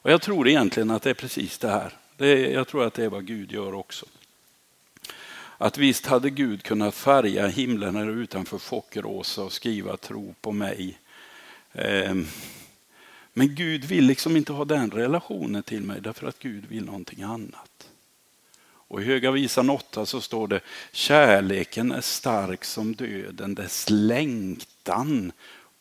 Och 0.00 0.10
Jag 0.10 0.22
tror 0.22 0.48
egentligen 0.48 0.90
att 0.90 1.02
det 1.02 1.10
är 1.10 1.14
precis 1.14 1.58
det 1.58 1.70
här. 1.70 1.92
Det 2.16 2.26
är, 2.26 2.52
jag 2.52 2.68
tror 2.68 2.84
att 2.86 2.94
det 2.94 3.04
är 3.04 3.08
vad 3.08 3.26
Gud 3.26 3.52
gör 3.52 3.74
också. 3.74 4.06
Att 5.58 5.78
visst 5.78 6.06
hade 6.06 6.30
Gud 6.30 6.62
kunnat 6.62 6.94
färga 6.94 7.46
himlen 7.46 7.96
här 7.96 8.08
utanför 8.08 8.58
Fockeråsa 8.58 9.42
och 9.42 9.52
skriva 9.52 9.96
tro 9.96 10.34
på 10.40 10.52
mig. 10.52 10.98
Ehm, 11.72 12.26
men 13.32 13.54
Gud 13.54 13.84
vill 13.84 14.04
liksom 14.04 14.36
inte 14.36 14.52
ha 14.52 14.64
den 14.64 14.90
relationen 14.90 15.62
till 15.62 15.82
mig 15.82 16.00
därför 16.00 16.26
att 16.26 16.38
Gud 16.38 16.66
vill 16.68 16.84
någonting 16.84 17.22
annat. 17.22 17.87
Och 18.88 19.02
i 19.02 19.04
Höga 19.04 19.30
visan 19.30 19.70
8 19.70 20.06
så 20.06 20.20
står 20.20 20.48
det 20.48 20.60
kärleken 20.92 21.92
är 21.92 22.00
stark 22.00 22.64
som 22.64 22.94
döden, 22.94 23.54
dess 23.54 23.90
längtan 23.90 25.32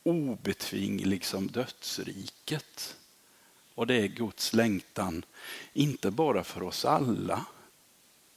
obetvinglig 0.04 1.26
som 1.26 1.44
liksom 1.44 1.48
dödsriket. 1.48 2.96
Och 3.76 3.88
det 3.88 3.96
är 3.96 4.08
Guds 4.08 4.54
längtan, 4.54 5.26
inte 5.74 6.12
bara 6.12 6.44
för 6.44 6.64
oss 6.64 6.86
alla, 6.86 7.46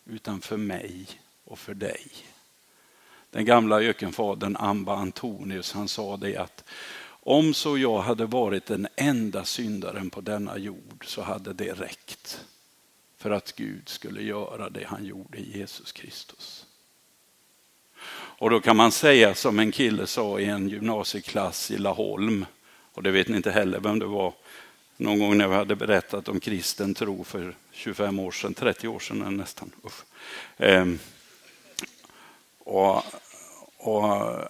utan 0.05 0.41
för 0.41 0.57
mig 0.57 1.07
och 1.45 1.59
för 1.59 1.75
dig. 1.75 2.07
Den 3.31 3.45
gamla 3.45 3.81
ökenfadern 3.81 4.57
Amba 4.57 4.97
Antonius 4.97 5.73
han 5.73 5.89
sa 5.89 6.17
det 6.17 6.37
att 6.37 6.65
om 7.23 7.55
så 7.55 7.79
jag 7.79 7.99
hade 7.99 8.27
varit 8.27 8.67
den 8.67 8.89
enda 8.97 9.45
syndaren 9.45 10.11
på 10.11 10.21
denna 10.21 10.59
jord 10.59 11.05
så 11.07 11.23
hade 11.23 11.53
det 11.53 11.73
räckt 11.73 12.45
för 13.21 13.31
att 13.31 13.53
Gud 13.57 13.89
skulle 13.89 14.23
göra 14.23 14.71
det 14.71 14.85
han 14.87 15.05
gjorde 15.05 15.39
i 15.39 15.59
Jesus 15.59 15.93
Kristus. 15.93 16.67
Och 18.13 18.51
då 18.51 18.61
kan 18.61 18.77
man 18.77 18.93
säga 18.93 19.35
som 19.35 19.59
en 19.59 19.73
kille 19.73 20.07
sa 20.07 20.41
i 20.41 20.45
en 20.45 20.69
gymnasieklass 20.69 21.71
i 21.71 21.79
Laholm, 21.79 22.47
och 22.93 23.03
det 23.03 23.11
vet 23.11 23.29
ni 23.29 23.37
inte 23.37 23.51
heller 23.51 23.81
vem 23.81 23.99
det 23.99 24.07
var, 24.07 24.35
någon 24.97 25.19
gång 25.19 25.39
när 25.39 25.49
vi 25.49 25.55
hade 25.55 25.77
berättat 25.77 26.29
om 26.29 26.41
kristen 26.41 26.95
tro 26.95 27.25
för 27.25 27.55
25 27.73 28.19
år 28.19 28.31
sedan, 28.31 28.55
30 28.55 28.89
år 28.89 28.99
sedan 28.99 29.37
nästan. 29.37 29.73
Ehm, 30.57 30.99
och, 32.59 33.03
och, 33.77 34.03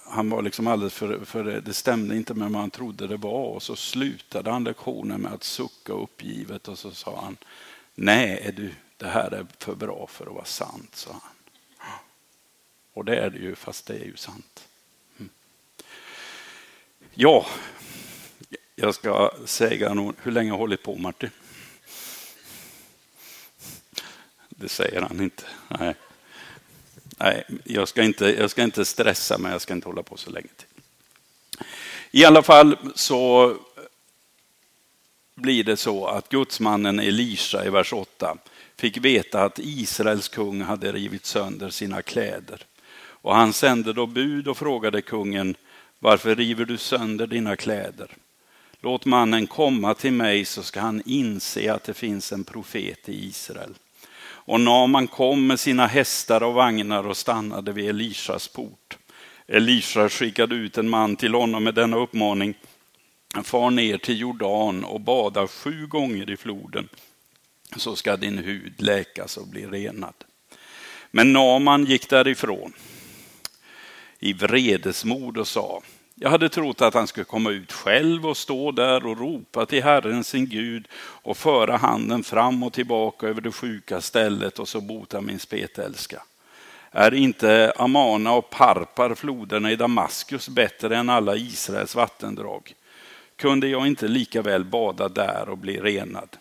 han 0.02 0.30
var 0.30 0.42
liksom 0.42 0.66
alldeles 0.66 0.94
för, 0.94 1.24
för 1.24 1.44
det 1.44 1.74
stämde 1.74 2.16
inte 2.16 2.34
med 2.34 2.50
vad 2.50 2.60
han 2.60 2.70
trodde 2.70 3.06
det 3.06 3.16
var 3.16 3.44
och 3.44 3.62
så 3.62 3.76
slutade 3.76 4.50
han 4.50 4.64
lektionen 4.64 5.20
med 5.20 5.32
att 5.32 5.44
sucka 5.44 5.92
uppgivet 5.92 6.68
och 6.68 6.78
så 6.78 6.90
sa 6.90 7.20
han 7.22 7.36
Nej 7.94 8.52
du, 8.56 8.74
det 8.96 9.08
här 9.08 9.30
är 9.30 9.46
för 9.58 9.74
bra 9.74 10.06
för 10.06 10.26
att 10.26 10.32
vara 10.32 10.44
sant, 10.44 10.94
sa 10.94 11.10
han. 11.12 11.20
Och 12.92 13.04
det 13.04 13.16
är 13.16 13.30
det 13.30 13.38
ju, 13.38 13.54
fast 13.54 13.86
det 13.86 13.94
är 13.94 14.04
ju 14.04 14.16
sant. 14.16 14.68
Mm. 15.18 15.30
Ja, 17.14 17.46
jag 18.76 18.94
ska 18.94 19.30
säga 19.44 19.94
någon, 19.94 20.16
hur 20.22 20.32
länge 20.32 20.50
har 20.50 20.56
jag 20.56 20.60
hållit 20.60 20.82
på 20.82 20.96
Martin? 20.96 21.30
Det 24.48 24.68
säger 24.68 25.00
han 25.00 25.20
inte. 25.20 25.44
Nej, 25.68 25.94
Nej 27.18 27.44
jag, 27.64 27.88
ska 27.88 28.02
inte, 28.02 28.26
jag 28.26 28.50
ska 28.50 28.62
inte 28.62 28.84
stressa 28.84 29.38
men 29.38 29.52
jag 29.52 29.60
ska 29.60 29.74
inte 29.74 29.88
hålla 29.88 30.02
på 30.02 30.16
så 30.16 30.30
länge 30.30 30.48
till. 30.56 30.66
I 32.10 32.24
alla 32.24 32.42
fall 32.42 32.76
så 32.94 33.56
blir 35.40 35.64
det 35.64 35.76
så 35.76 36.06
att 36.06 36.28
gudsmannen 36.28 37.00
Elisha 37.00 37.64
i 37.64 37.70
vers 37.70 37.92
8 37.92 38.36
fick 38.76 38.96
veta 38.96 39.44
att 39.44 39.58
Israels 39.58 40.28
kung 40.28 40.62
hade 40.62 40.92
rivit 40.92 41.26
sönder 41.26 41.70
sina 41.70 42.02
kläder. 42.02 42.62
Och 43.22 43.34
han 43.34 43.52
sände 43.52 43.92
då 43.92 44.06
bud 44.06 44.48
och 44.48 44.56
frågade 44.56 45.02
kungen, 45.02 45.54
varför 45.98 46.34
river 46.34 46.64
du 46.64 46.76
sönder 46.76 47.26
dina 47.26 47.56
kläder? 47.56 48.16
Låt 48.82 49.04
mannen 49.04 49.46
komma 49.46 49.94
till 49.94 50.12
mig 50.12 50.44
så 50.44 50.62
ska 50.62 50.80
han 50.80 51.02
inse 51.06 51.72
att 51.72 51.84
det 51.84 51.94
finns 51.94 52.32
en 52.32 52.44
profet 52.44 53.08
i 53.08 53.26
Israel. 53.26 53.74
Och 54.22 54.60
Naman 54.60 55.06
kom 55.06 55.46
med 55.46 55.60
sina 55.60 55.86
hästar 55.86 56.42
och 56.42 56.54
vagnar 56.54 57.06
och 57.06 57.16
stannade 57.16 57.72
vid 57.72 57.88
Elishas 57.88 58.48
port. 58.48 58.98
Elisha 59.46 60.08
skickade 60.08 60.54
ut 60.54 60.78
en 60.78 60.88
man 60.88 61.16
till 61.16 61.34
honom 61.34 61.64
med 61.64 61.74
denna 61.74 61.96
uppmaning. 61.96 62.54
Far 63.44 63.70
ner 63.70 63.98
till 63.98 64.20
Jordan 64.20 64.84
och 64.84 65.00
badar 65.00 65.46
sju 65.46 65.86
gånger 65.86 66.30
i 66.30 66.36
floden 66.36 66.88
så 67.76 67.96
ska 67.96 68.16
din 68.16 68.38
hud 68.38 68.82
läkas 68.82 69.36
och 69.36 69.46
bli 69.46 69.66
renad. 69.66 70.14
Men 71.10 71.32
Naman 71.32 71.84
gick 71.84 72.08
därifrån 72.08 72.72
i 74.18 74.32
vredesmod 74.32 75.38
och 75.38 75.48
sa 75.48 75.82
jag 76.22 76.30
hade 76.30 76.48
trott 76.48 76.80
att 76.80 76.94
han 76.94 77.06
skulle 77.06 77.24
komma 77.24 77.50
ut 77.50 77.72
själv 77.72 78.26
och 78.26 78.36
stå 78.36 78.72
där 78.72 79.06
och 79.06 79.18
ropa 79.18 79.66
till 79.66 79.82
Herren 79.82 80.24
sin 80.24 80.46
Gud 80.46 80.88
och 80.94 81.36
föra 81.36 81.76
handen 81.76 82.22
fram 82.22 82.62
och 82.62 82.72
tillbaka 82.72 83.26
över 83.26 83.40
det 83.40 83.52
sjuka 83.52 84.00
stället 84.00 84.58
och 84.58 84.68
så 84.68 84.80
bota 84.80 85.20
min 85.20 85.38
spetälska. 85.38 86.22
Är 86.90 87.14
inte 87.14 87.72
Amana 87.76 88.32
och 88.32 88.50
Parpar, 88.50 89.14
floderna 89.14 89.72
i 89.72 89.76
Damaskus, 89.76 90.48
bättre 90.48 90.96
än 90.96 91.10
alla 91.10 91.36
Israels 91.36 91.94
vattendrag? 91.94 92.74
Kunde 93.40 93.68
jag 93.68 93.86
inte 93.86 94.08
lika 94.08 94.42
väl 94.42 94.64
bada 94.64 95.08
där 95.08 95.48
och 95.48 95.58
bli 95.58 95.80
renad? 95.80 96.36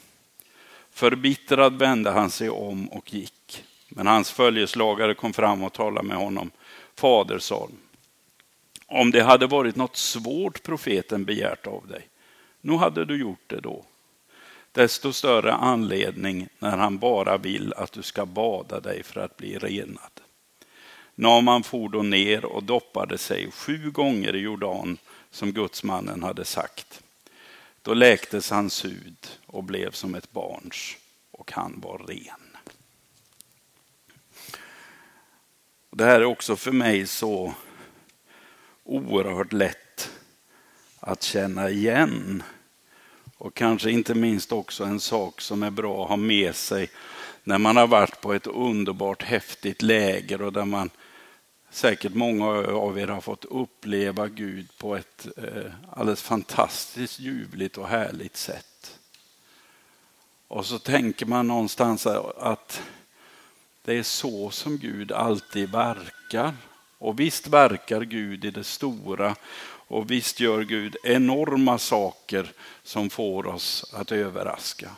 Förbittrad 0.92 1.80
vände 1.80 2.12
han 2.12 2.30
sig 2.30 2.50
om 2.50 2.90
och 2.90 3.14
gick. 3.14 3.64
Men 3.90 4.08
hans 4.08 4.32
följeslagare 4.32 5.14
kom 5.14 5.34
fram 5.34 5.64
och 5.64 5.74
talade 5.74 6.08
med 6.08 6.18
honom. 6.18 6.52
Fader, 6.96 7.40
sa 7.40 7.70
om 8.88 9.12
det 9.12 9.24
hade 9.24 9.48
varit 9.48 9.76
något 9.76 9.98
svårt 9.98 10.64
profeten 10.64 11.26
begärt 11.26 11.68
av 11.68 11.88
dig, 11.88 12.08
nu 12.62 12.74
hade 12.74 13.06
du 13.06 13.20
gjort 13.20 13.44
det 13.48 13.60
då. 13.60 13.86
Desto 14.72 15.14
större 15.14 15.54
anledning 15.54 16.48
när 16.60 16.78
han 16.78 16.98
bara 16.98 17.38
vill 17.38 17.74
att 17.74 17.92
du 17.92 18.02
ska 18.02 18.26
bada 18.26 18.80
dig 18.80 19.04
för 19.04 19.20
att 19.20 19.38
bli 19.38 19.58
renad. 19.58 20.12
Naman 21.16 21.64
for 21.64 21.90
då 21.90 22.02
ner 22.02 22.46
och 22.46 22.64
doppade 22.64 23.18
sig 23.18 23.52
sju 23.52 23.92
gånger 23.92 24.36
i 24.36 24.40
Jordan 24.40 24.98
som 25.32 25.52
gudsmannen 25.52 26.24
hade 26.24 26.46
sagt. 26.46 27.04
Då 27.82 27.94
läktes 27.94 28.50
hans 28.50 28.86
hud 28.86 29.28
och 29.46 29.64
blev 29.64 29.92
som 29.92 30.16
ett 30.16 30.32
barns 30.32 30.98
och 31.32 31.52
han 31.52 31.80
var 31.84 31.98
ren. 31.98 32.58
Det 35.92 36.06
här 36.06 36.20
är 36.20 36.26
också 36.26 36.56
för 36.56 36.72
mig 36.72 37.08
så 37.08 37.54
oerhört 38.84 39.54
lätt 39.54 40.12
att 41.00 41.24
känna 41.24 41.70
igen. 41.70 42.44
Och 43.38 43.54
kanske 43.54 43.92
inte 43.92 44.16
minst 44.16 44.52
också 44.52 44.84
en 44.84 45.00
sak 45.00 45.42
som 45.42 45.64
är 45.64 45.72
bra 45.72 46.04
att 46.04 46.10
ha 46.10 46.18
med 46.18 46.56
sig 46.56 46.90
när 47.44 47.58
man 47.58 47.78
har 47.78 47.88
varit 47.88 48.22
på 48.22 48.34
ett 48.34 48.48
underbart 48.48 49.24
häftigt 49.24 49.82
läger 49.82 50.42
och 50.42 50.54
där 50.54 50.66
man 50.66 50.90
säkert 51.70 52.14
många 52.14 52.46
av 52.68 53.00
er 53.00 53.08
har 53.08 53.22
fått 53.22 53.46
uppleva 53.46 54.28
Gud 54.28 54.68
på 54.78 54.96
ett 54.96 55.28
eh, 55.38 55.72
alldeles 55.92 56.22
fantastiskt 56.22 57.20
ljuvligt 57.20 57.78
och 57.78 57.88
härligt 57.88 58.38
sätt. 58.38 59.00
Och 60.48 60.66
så 60.66 60.80
tänker 60.80 61.26
man 61.26 61.48
någonstans 61.48 62.08
att 62.38 62.82
det 63.86 63.98
är 63.98 64.04
så 64.04 64.50
som 64.50 64.78
Gud 64.78 65.12
alltid 65.12 65.72
verkar. 65.72 66.54
Och 66.98 67.20
visst 67.20 67.48
verkar 67.48 68.02
Gud 68.02 68.46
i 68.46 68.52
det 68.52 68.64
stora 68.64 69.36
och 69.90 70.12
visst 70.12 70.40
gör 70.40 70.64
Gud 70.64 70.98
enorma 71.04 71.78
saker 71.78 72.52
som 72.84 73.10
får 73.10 73.48
oss 73.48 73.94
att 73.94 74.12
överraska, 74.12 74.90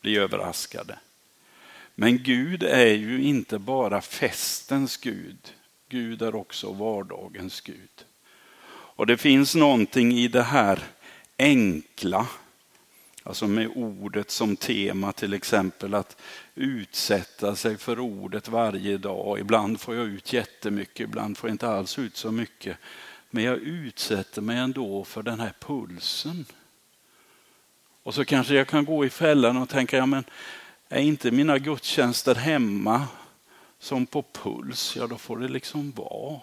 bli 0.00 0.16
överraskade. 0.16 0.98
Men 1.94 2.22
Gud 2.22 2.62
är 2.62 2.94
ju 2.94 3.22
inte 3.22 3.58
bara 3.58 4.00
festens 4.00 4.96
Gud. 4.96 5.54
Gud 5.88 6.22
är 6.22 6.34
också 6.34 6.72
vardagens 6.72 7.60
Gud. 7.60 8.04
Och 8.70 9.06
det 9.06 9.16
finns 9.16 9.54
någonting 9.54 10.12
i 10.12 10.28
det 10.28 10.42
här 10.42 10.82
enkla, 11.38 12.26
alltså 13.22 13.46
med 13.46 13.70
ordet 13.74 14.30
som 14.30 14.56
tema 14.56 15.12
till 15.12 15.34
exempel, 15.34 15.94
att 15.94 16.16
utsätta 16.54 17.56
sig 17.56 17.76
för 17.76 18.00
ordet 18.00 18.48
varje 18.48 18.98
dag. 18.98 19.38
Ibland 19.38 19.80
får 19.80 19.94
jag 19.94 20.06
ut 20.06 20.32
jättemycket, 20.32 21.00
ibland 21.00 21.38
får 21.38 21.48
jag 21.50 21.54
inte 21.54 21.68
alls 21.68 21.98
ut 21.98 22.16
så 22.16 22.32
mycket. 22.32 22.76
Men 23.30 23.44
jag 23.44 23.58
utsätter 23.58 24.42
mig 24.42 24.58
ändå 24.58 25.04
för 25.04 25.22
den 25.22 25.40
här 25.40 25.52
pulsen. 25.60 26.46
Och 28.02 28.14
så 28.14 28.24
kanske 28.24 28.54
jag 28.54 28.68
kan 28.68 28.84
gå 28.84 29.04
i 29.04 29.10
fällan 29.10 29.56
och 29.56 29.68
tänka, 29.68 29.96
ja 29.96 30.06
men 30.06 30.24
är 30.88 31.02
inte 31.02 31.30
mina 31.30 31.58
gudstjänster 31.58 32.34
hemma 32.34 33.06
som 33.78 34.06
på 34.06 34.24
puls, 34.32 34.96
ja 34.96 35.06
då 35.06 35.18
får 35.18 35.38
det 35.38 35.48
liksom 35.48 35.90
vara. 35.90 36.40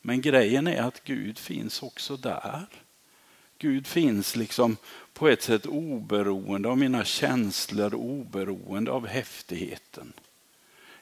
Men 0.00 0.20
grejen 0.20 0.66
är 0.66 0.82
att 0.82 1.04
Gud 1.04 1.38
finns 1.38 1.82
också 1.82 2.16
där. 2.16 2.66
Gud 3.58 3.86
finns 3.86 4.36
liksom 4.36 4.76
på 5.12 5.28
ett 5.28 5.42
sätt 5.42 5.66
oberoende 5.66 6.68
av 6.68 6.78
mina 6.78 7.04
känslor, 7.04 7.94
oberoende 7.94 8.90
av 8.90 9.06
häftigheten. 9.06 10.12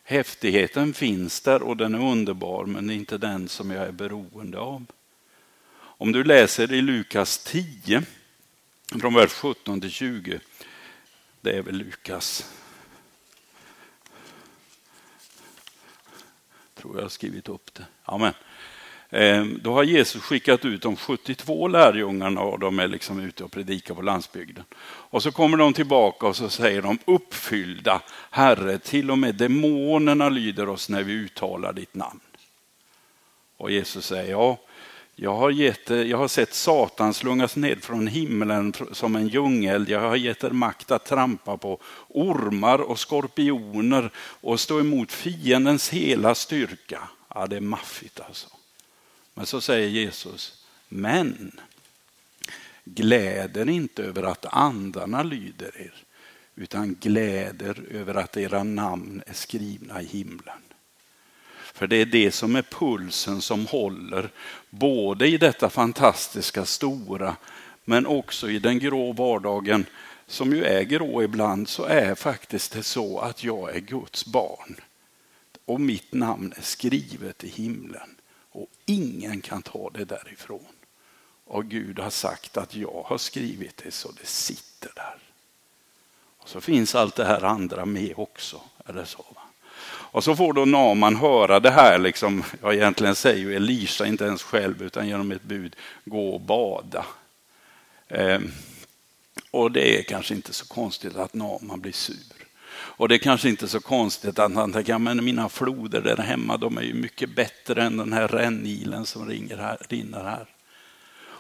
Häftigheten 0.03 0.94
finns 0.94 1.40
där 1.40 1.62
och 1.62 1.77
den 1.77 1.94
är 1.94 2.11
underbar 2.11 2.64
men 2.64 2.87
det 2.87 2.94
är 2.94 2.97
inte 2.97 3.18
den 3.18 3.49
som 3.49 3.70
jag 3.70 3.87
är 3.87 3.92
beroende 3.92 4.59
av. 4.59 4.87
Om 5.77 6.12
du 6.12 6.25
läser 6.25 6.73
i 6.73 6.83
Lukas 6.83 7.38
10 7.38 8.03
från 9.01 9.14
vers 9.14 9.33
17 9.33 9.81
till 9.81 9.90
20. 9.90 10.40
Det 11.40 11.51
är 11.51 11.62
väl 11.62 11.77
Lukas. 11.77 12.51
Tror 16.85 16.97
jag 16.97 17.03
har 17.03 17.09
skrivit 17.09 17.49
upp 17.49 17.75
det. 17.75 17.85
Amen. 18.05 18.33
Ehm, 19.11 19.59
då 19.62 19.73
har 19.73 19.83
Jesus 19.83 20.23
skickat 20.23 20.64
ut 20.64 20.83
de 20.83 20.97
72 20.97 21.68
lärjungarna 21.68 22.40
och 22.40 22.59
de 22.59 22.79
är 22.79 22.88
liksom 22.88 23.20
ute 23.20 23.44
och 23.44 23.53
predikar 23.53 23.94
på 23.94 24.03
landsbygden. 24.03 24.64
Och 24.85 25.23
så 25.23 25.33
kommer 25.33 25.57
de 25.57 25.73
tillbaka 25.73 26.27
och 26.27 26.37
så 26.37 26.49
säger 26.49 26.83
de 26.83 26.99
uppfyllda, 27.05 28.03
Herre, 28.31 28.79
till 28.79 29.11
och 29.11 29.18
med 29.18 29.35
demonerna 29.35 30.29
lyder 30.29 30.68
oss 30.68 30.88
när 30.88 31.03
vi 31.03 31.12
uttalar 31.12 31.73
ditt 31.73 31.94
namn. 31.94 32.20
Och 33.57 33.70
Jesus 33.70 34.07
säger, 34.07 34.31
ja, 34.31 34.59
jag 35.16 35.35
har, 35.35 35.50
gett, 35.50 35.90
eh, 35.90 36.03
jag 36.03 36.18
har 36.18 36.29
sett 36.29 36.55
Satan 36.55 37.14
slungas 37.14 37.57
ned 37.57 37.83
från 37.83 38.07
himlen 38.07 38.74
som 38.92 39.16
en 39.16 39.29
djungel. 39.29 39.88
Jag 39.88 40.00
har 40.00 40.16
gett 40.16 40.44
er 40.44 40.50
makt 40.50 40.90
att 40.90 41.05
trampa 41.05 41.57
på 41.57 41.81
ormar 42.09 42.79
och 42.79 42.98
skorpioner 42.98 44.11
och 44.16 44.61
stå 44.61 44.81
emot 44.81 45.12
fiendens 45.12 45.90
hela 45.90 46.35
styrka. 46.35 47.09
Ja, 47.35 47.46
det 47.46 47.57
är 47.57 47.61
maffigt 47.61 48.20
alltså. 48.20 48.48
Men 49.35 49.46
så 49.46 49.61
säger 49.61 49.88
Jesus, 49.88 50.64
men 50.88 51.53
gläder 52.85 53.68
inte 53.68 54.03
över 54.03 54.22
att 54.22 54.46
andarna 54.55 55.22
lyder 55.22 55.81
er, 55.81 55.94
utan 56.55 56.96
gläder 57.00 57.83
över 57.90 58.14
att 58.14 58.37
era 58.37 58.62
namn 58.62 59.22
är 59.27 59.35
skrivna 59.35 60.03
i 60.03 60.07
himlen. 60.07 60.63
För 61.74 61.87
det 61.87 61.96
är 61.96 62.06
det 62.06 62.30
som 62.30 62.56
är 62.56 62.62
pulsen 62.62 63.42
som 63.42 63.66
håller, 63.66 64.30
både 64.70 65.28
i 65.28 65.38
detta 65.38 65.70
fantastiska 65.70 66.64
stora, 66.64 67.37
men 67.84 68.06
också 68.06 68.50
i 68.50 68.58
den 68.58 68.78
grå 68.78 69.12
vardagen, 69.12 69.87
som 70.26 70.52
ju 70.52 70.64
är 70.64 70.82
grå 70.82 71.22
ibland, 71.22 71.68
så 71.68 71.84
är 71.84 72.14
faktiskt 72.14 72.72
det 72.72 72.82
så 72.82 73.18
att 73.18 73.44
jag 73.44 73.76
är 73.76 73.80
Guds 73.80 74.26
barn. 74.26 74.76
Och 75.64 75.80
mitt 75.80 76.12
namn 76.12 76.52
är 76.56 76.62
skrivet 76.62 77.44
i 77.44 77.48
himlen. 77.48 78.16
Och 78.50 78.68
ingen 78.87 79.40
kan 79.40 79.62
ta 79.62 79.90
det 79.90 80.04
därifrån. 80.04 80.66
Och 81.44 81.64
Gud 81.64 81.98
har 81.98 82.10
sagt 82.10 82.56
att 82.56 82.74
jag 82.74 83.04
har 83.06 83.18
skrivit 83.18 83.76
det 83.84 83.90
så 83.90 84.10
det 84.12 84.26
sitter 84.26 84.92
där. 84.94 85.18
Och 86.38 86.48
så 86.48 86.60
finns 86.60 86.94
allt 86.94 87.16
det 87.16 87.24
här 87.24 87.44
andra 87.44 87.84
med 87.84 88.14
också. 88.16 88.60
Eller 88.87 89.04
så, 89.04 89.24
va? 89.34 89.43
Och 89.87 90.25
så 90.25 90.37
får 90.37 90.53
då 90.53 90.64
Naman 90.64 91.16
höra 91.16 91.61
det 91.61 91.70
här, 91.70 91.99
liksom, 91.99 92.44
ja, 92.62 92.73
egentligen 92.73 93.14
säger 93.14 93.38
ju 93.38 93.57
Elisa 93.57 94.07
inte 94.07 94.25
ens 94.25 94.42
själv 94.42 94.83
utan 94.83 95.09
genom 95.09 95.33
ett 95.33 95.42
bud, 95.42 95.77
gå 96.05 96.29
och 96.29 96.40
bada. 96.40 97.07
Eh, 98.09 98.40
och 99.51 99.73
det 99.73 99.99
är 99.99 100.03
kanske 100.03 100.35
inte 100.35 100.53
så 100.53 100.66
konstigt 100.66 101.16
att 101.16 101.35
Naman 101.35 101.81
blir 101.81 101.92
sur. 101.92 102.35
Och 102.97 103.09
det 103.09 103.14
är 103.14 103.18
kanske 103.18 103.49
inte 103.49 103.68
så 103.68 103.81
konstigt 103.81 104.38
att 104.38 104.55
han 104.55 104.73
tänker, 104.73 104.99
men 104.99 105.25
mina 105.25 105.49
floder 105.49 106.01
där 106.01 106.16
hemma, 106.16 106.57
de 106.57 106.79
är 106.79 106.83
ju 106.83 106.94
mycket 106.94 107.31
bättre 107.37 107.83
än 107.83 107.97
den 107.97 108.12
här 108.12 108.29
rännilen 108.29 109.07
som 109.07 109.29
ringer 109.29 109.57
här, 109.57 109.79
rinner 109.88 110.25
här. 110.25 110.47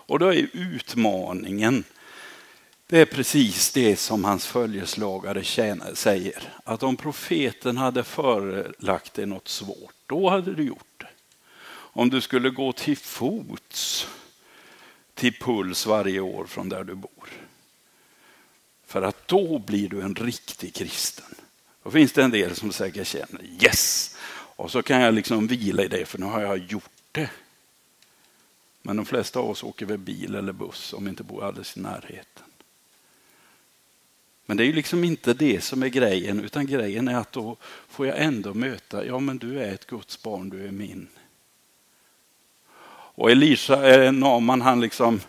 Och 0.06 0.18
då 0.18 0.32
är 0.32 0.46
utmaningen 0.52 1.84
det 2.86 2.98
är 2.98 3.06
precis 3.06 3.72
det 3.72 3.96
som 3.96 4.24
hans 4.24 4.46
följeslagare 4.46 5.44
säger. 5.94 6.52
Att 6.64 6.82
om 6.82 6.96
profeten 6.96 7.76
hade 7.76 8.04
förelagt 8.04 9.14
dig 9.14 9.26
något 9.26 9.48
svårt, 9.48 9.94
då 10.06 10.30
hade 10.30 10.54
du 10.54 10.62
gjort 10.62 10.94
det. 10.96 11.08
Om 11.66 12.10
du 12.10 12.20
skulle 12.20 12.50
gå 12.50 12.72
till 12.72 12.96
fots 12.96 14.08
till 15.14 15.38
Puls 15.38 15.86
varje 15.86 16.20
år 16.20 16.46
från 16.46 16.68
där 16.68 16.84
du 16.84 16.94
bor. 16.94 17.28
För 18.86 19.02
att 19.02 19.28
då 19.28 19.58
blir 19.58 19.88
du 19.88 20.00
en 20.00 20.14
riktig 20.14 20.74
kristen. 20.74 21.34
Då 21.82 21.90
finns 21.90 22.12
det 22.12 22.22
en 22.22 22.30
del 22.30 22.56
som 22.56 22.72
säkert 22.72 23.06
känner 23.06 23.44
yes, 23.44 24.16
och 24.56 24.70
så 24.70 24.82
kan 24.82 25.00
jag 25.00 25.14
liksom 25.14 25.46
vila 25.46 25.82
i 25.82 25.88
det 25.88 26.06
för 26.06 26.18
nu 26.18 26.26
har 26.26 26.40
jag 26.40 26.58
gjort 26.58 26.90
det. 27.12 27.30
Men 28.82 28.96
de 28.96 29.06
flesta 29.06 29.38
av 29.38 29.50
oss 29.50 29.62
åker 29.62 29.86
väl 29.86 29.98
bil 29.98 30.34
eller 30.34 30.52
buss 30.52 30.92
om 30.92 31.04
vi 31.04 31.10
inte 31.10 31.22
bor 31.22 31.44
alldeles 31.44 31.76
i 31.76 31.80
närheten. 31.80 32.44
Men 34.46 34.56
det 34.56 34.62
är 34.62 34.66
ju 34.66 34.72
liksom 34.72 35.04
inte 35.04 35.34
det 35.34 35.64
som 35.64 35.82
är 35.82 35.88
grejen, 35.88 36.44
utan 36.44 36.66
grejen 36.66 37.08
är 37.08 37.16
att 37.16 37.32
då 37.32 37.56
får 37.88 38.06
jag 38.06 38.22
ändå 38.22 38.54
möta, 38.54 39.06
ja 39.06 39.18
men 39.18 39.38
du 39.38 39.60
är 39.60 39.74
ett 39.74 39.86
Guds 39.86 40.22
barn, 40.22 40.48
du 40.48 40.66
är 40.66 40.72
min. 40.72 41.08
Och 43.16 43.30
Elisa, 43.30 43.90
eh, 43.90 44.12
Naman, 44.12 44.60
han 44.60 44.80
liksom, 44.80 45.20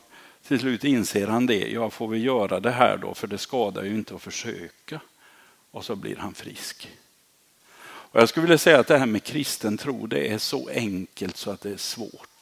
till 0.47 0.59
slut 0.59 0.83
inser 0.83 1.27
han 1.27 1.45
det, 1.45 1.71
ja 1.71 1.89
får 1.89 2.07
vi 2.07 2.17
göra 2.17 2.59
det 2.59 2.71
här 2.71 2.97
då, 2.97 3.13
för 3.13 3.27
det 3.27 3.37
skadar 3.37 3.83
ju 3.83 3.95
inte 3.95 4.15
att 4.15 4.21
försöka. 4.21 4.99
Och 5.71 5.85
så 5.85 5.95
blir 5.95 6.15
han 6.15 6.33
frisk. 6.33 6.89
Och 7.85 8.21
jag 8.21 8.29
skulle 8.29 8.45
vilja 8.45 8.57
säga 8.57 8.79
att 8.79 8.87
det 8.87 8.97
här 8.97 9.05
med 9.05 9.23
kristen 9.23 9.77
tro, 9.77 10.07
det 10.07 10.33
är 10.33 10.37
så 10.37 10.69
enkelt 10.69 11.37
så 11.37 11.51
att 11.51 11.61
det 11.61 11.71
är 11.71 11.77
svårt. 11.77 12.34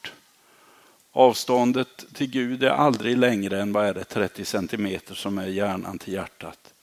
Avståndet 1.16 2.04
till 2.12 2.30
Gud 2.30 2.62
är 2.62 2.70
aldrig 2.70 3.18
längre 3.18 3.60
än 3.60 3.72
vad 3.72 3.86
är 3.86 3.94
det, 3.94 4.04
30 4.04 4.44
centimeter 4.44 5.14
som 5.14 5.38
är 5.38 5.46
hjärnan 5.46 5.98
till 5.98 6.12
hjärtat. 6.12 6.74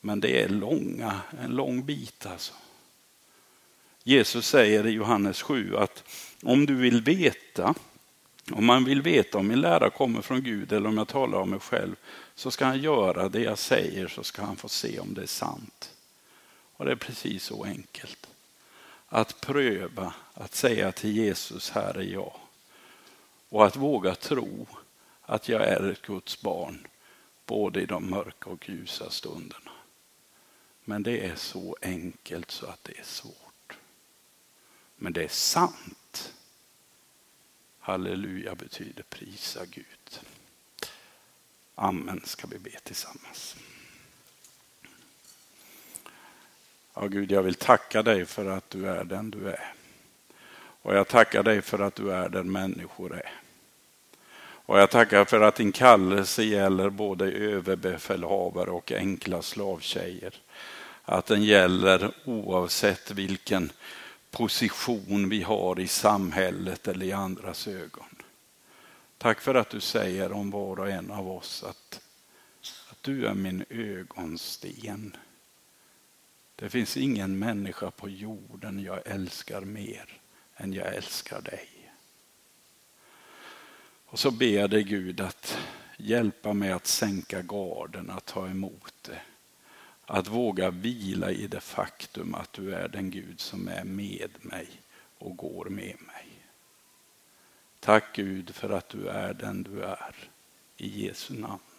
Men 0.00 0.20
det 0.20 0.42
är 0.42 0.48
långa, 0.48 1.20
en 1.42 1.50
lång 1.50 1.84
bit 1.84 2.26
alltså. 2.26 2.52
Jesus 4.02 4.46
säger 4.46 4.86
i 4.86 4.90
Johannes 4.90 5.42
7 5.42 5.76
att 5.76 6.04
om 6.42 6.66
du 6.66 6.74
vill 6.74 7.02
veta, 7.02 7.74
om 8.50 8.66
man 8.66 8.84
vill 8.84 9.02
veta 9.02 9.38
om 9.38 9.48
min 9.48 9.60
lära 9.60 9.90
kommer 9.90 10.22
från 10.22 10.42
Gud 10.42 10.72
eller 10.72 10.88
om 10.88 10.98
jag 10.98 11.08
talar 11.08 11.38
om 11.38 11.50
mig 11.50 11.60
själv, 11.60 11.96
så 12.34 12.50
ska 12.50 12.64
han 12.64 12.80
göra 12.80 13.28
det 13.28 13.40
jag 13.40 13.58
säger 13.58 14.08
så 14.08 14.22
ska 14.22 14.42
han 14.42 14.56
få 14.56 14.68
se 14.68 14.98
om 14.98 15.14
det 15.14 15.22
är 15.22 15.26
sant. 15.26 15.90
Och 16.76 16.84
det 16.84 16.92
är 16.92 16.96
precis 16.96 17.44
så 17.44 17.64
enkelt. 17.64 18.26
Att 19.08 19.40
pröva, 19.40 20.14
att 20.34 20.54
säga 20.54 20.92
till 20.92 21.16
Jesus, 21.16 21.70
här 21.70 21.94
är 21.98 22.12
jag. 22.12 22.39
Och 23.50 23.66
att 23.66 23.76
våga 23.76 24.14
tro 24.14 24.66
att 25.22 25.48
jag 25.48 25.62
är 25.62 25.90
ett 25.90 26.02
Guds 26.02 26.42
barn, 26.42 26.86
både 27.46 27.82
i 27.82 27.86
de 27.86 28.10
mörka 28.10 28.50
och 28.50 28.68
ljusa 28.68 29.10
stunderna. 29.10 29.70
Men 30.84 31.02
det 31.02 31.26
är 31.26 31.36
så 31.36 31.76
enkelt 31.82 32.50
så 32.50 32.66
att 32.66 32.84
det 32.84 32.98
är 32.98 33.04
svårt. 33.04 33.78
Men 34.96 35.12
det 35.12 35.24
är 35.24 35.28
sant. 35.28 36.34
Halleluja 37.78 38.54
betyder 38.54 39.02
prisa 39.02 39.64
Gud. 39.66 40.20
Amen 41.74 42.20
ska 42.24 42.46
vi 42.46 42.58
be 42.58 42.80
tillsammans. 42.82 43.56
Ja, 46.94 47.06
Gud, 47.06 47.32
jag 47.32 47.42
vill 47.42 47.54
tacka 47.54 48.02
dig 48.02 48.26
för 48.26 48.46
att 48.46 48.70
du 48.70 48.88
är 48.88 49.04
den 49.04 49.30
du 49.30 49.50
är. 49.50 49.74
Och 50.82 50.94
jag 50.94 51.08
tackar 51.08 51.42
dig 51.42 51.62
för 51.62 51.78
att 51.78 51.94
du 51.94 52.12
är 52.12 52.28
den 52.28 52.52
människor 52.52 53.14
är. 53.14 53.32
Och 54.70 54.78
jag 54.78 54.90
tackar 54.90 55.24
för 55.24 55.40
att 55.40 55.54
din 55.54 55.72
kallelse 55.72 56.42
gäller 56.42 56.90
både 56.90 57.24
överbefälhavare 57.32 58.70
och 58.70 58.92
enkla 58.92 59.42
slavtjejer. 59.42 60.34
Att 61.02 61.26
den 61.26 61.42
gäller 61.42 62.12
oavsett 62.24 63.10
vilken 63.10 63.72
position 64.30 65.28
vi 65.28 65.42
har 65.42 65.80
i 65.80 65.86
samhället 65.86 66.88
eller 66.88 67.06
i 67.06 67.12
andras 67.12 67.68
ögon. 67.68 68.16
Tack 69.18 69.40
för 69.40 69.54
att 69.54 69.70
du 69.70 69.80
säger 69.80 70.32
om 70.32 70.50
var 70.50 70.80
och 70.80 70.90
en 70.90 71.10
av 71.10 71.30
oss 71.30 71.64
att, 71.64 72.00
att 72.90 73.02
du 73.02 73.26
är 73.26 73.34
min 73.34 73.64
ögonsten. 73.70 75.16
Det 76.56 76.70
finns 76.70 76.96
ingen 76.96 77.38
människa 77.38 77.90
på 77.90 78.08
jorden 78.08 78.82
jag 78.82 79.00
älskar 79.04 79.60
mer 79.60 80.19
än 80.60 80.72
jag 80.72 80.94
älskar 80.94 81.40
dig. 81.40 81.68
Och 84.06 84.18
så 84.18 84.30
ber 84.30 84.58
jag 84.58 84.70
dig 84.70 84.82
Gud 84.82 85.20
att 85.20 85.58
hjälpa 85.96 86.52
mig 86.52 86.70
att 86.70 86.86
sänka 86.86 87.42
garden, 87.42 88.10
att 88.10 88.26
ta 88.26 88.46
emot 88.46 88.94
det. 89.02 89.20
Att 90.06 90.28
våga 90.28 90.70
vila 90.70 91.30
i 91.30 91.46
det 91.46 91.60
faktum 91.60 92.34
att 92.34 92.52
du 92.52 92.74
är 92.74 92.88
den 92.88 93.10
Gud 93.10 93.40
som 93.40 93.68
är 93.68 93.84
med 93.84 94.30
mig 94.40 94.68
och 95.18 95.36
går 95.36 95.64
med 95.64 95.96
mig. 96.06 96.26
Tack 97.80 98.16
Gud 98.16 98.54
för 98.54 98.70
att 98.70 98.88
du 98.88 99.08
är 99.08 99.34
den 99.34 99.62
du 99.62 99.82
är. 99.82 100.14
I 100.76 101.06
Jesu 101.06 101.34
namn. 101.34 101.69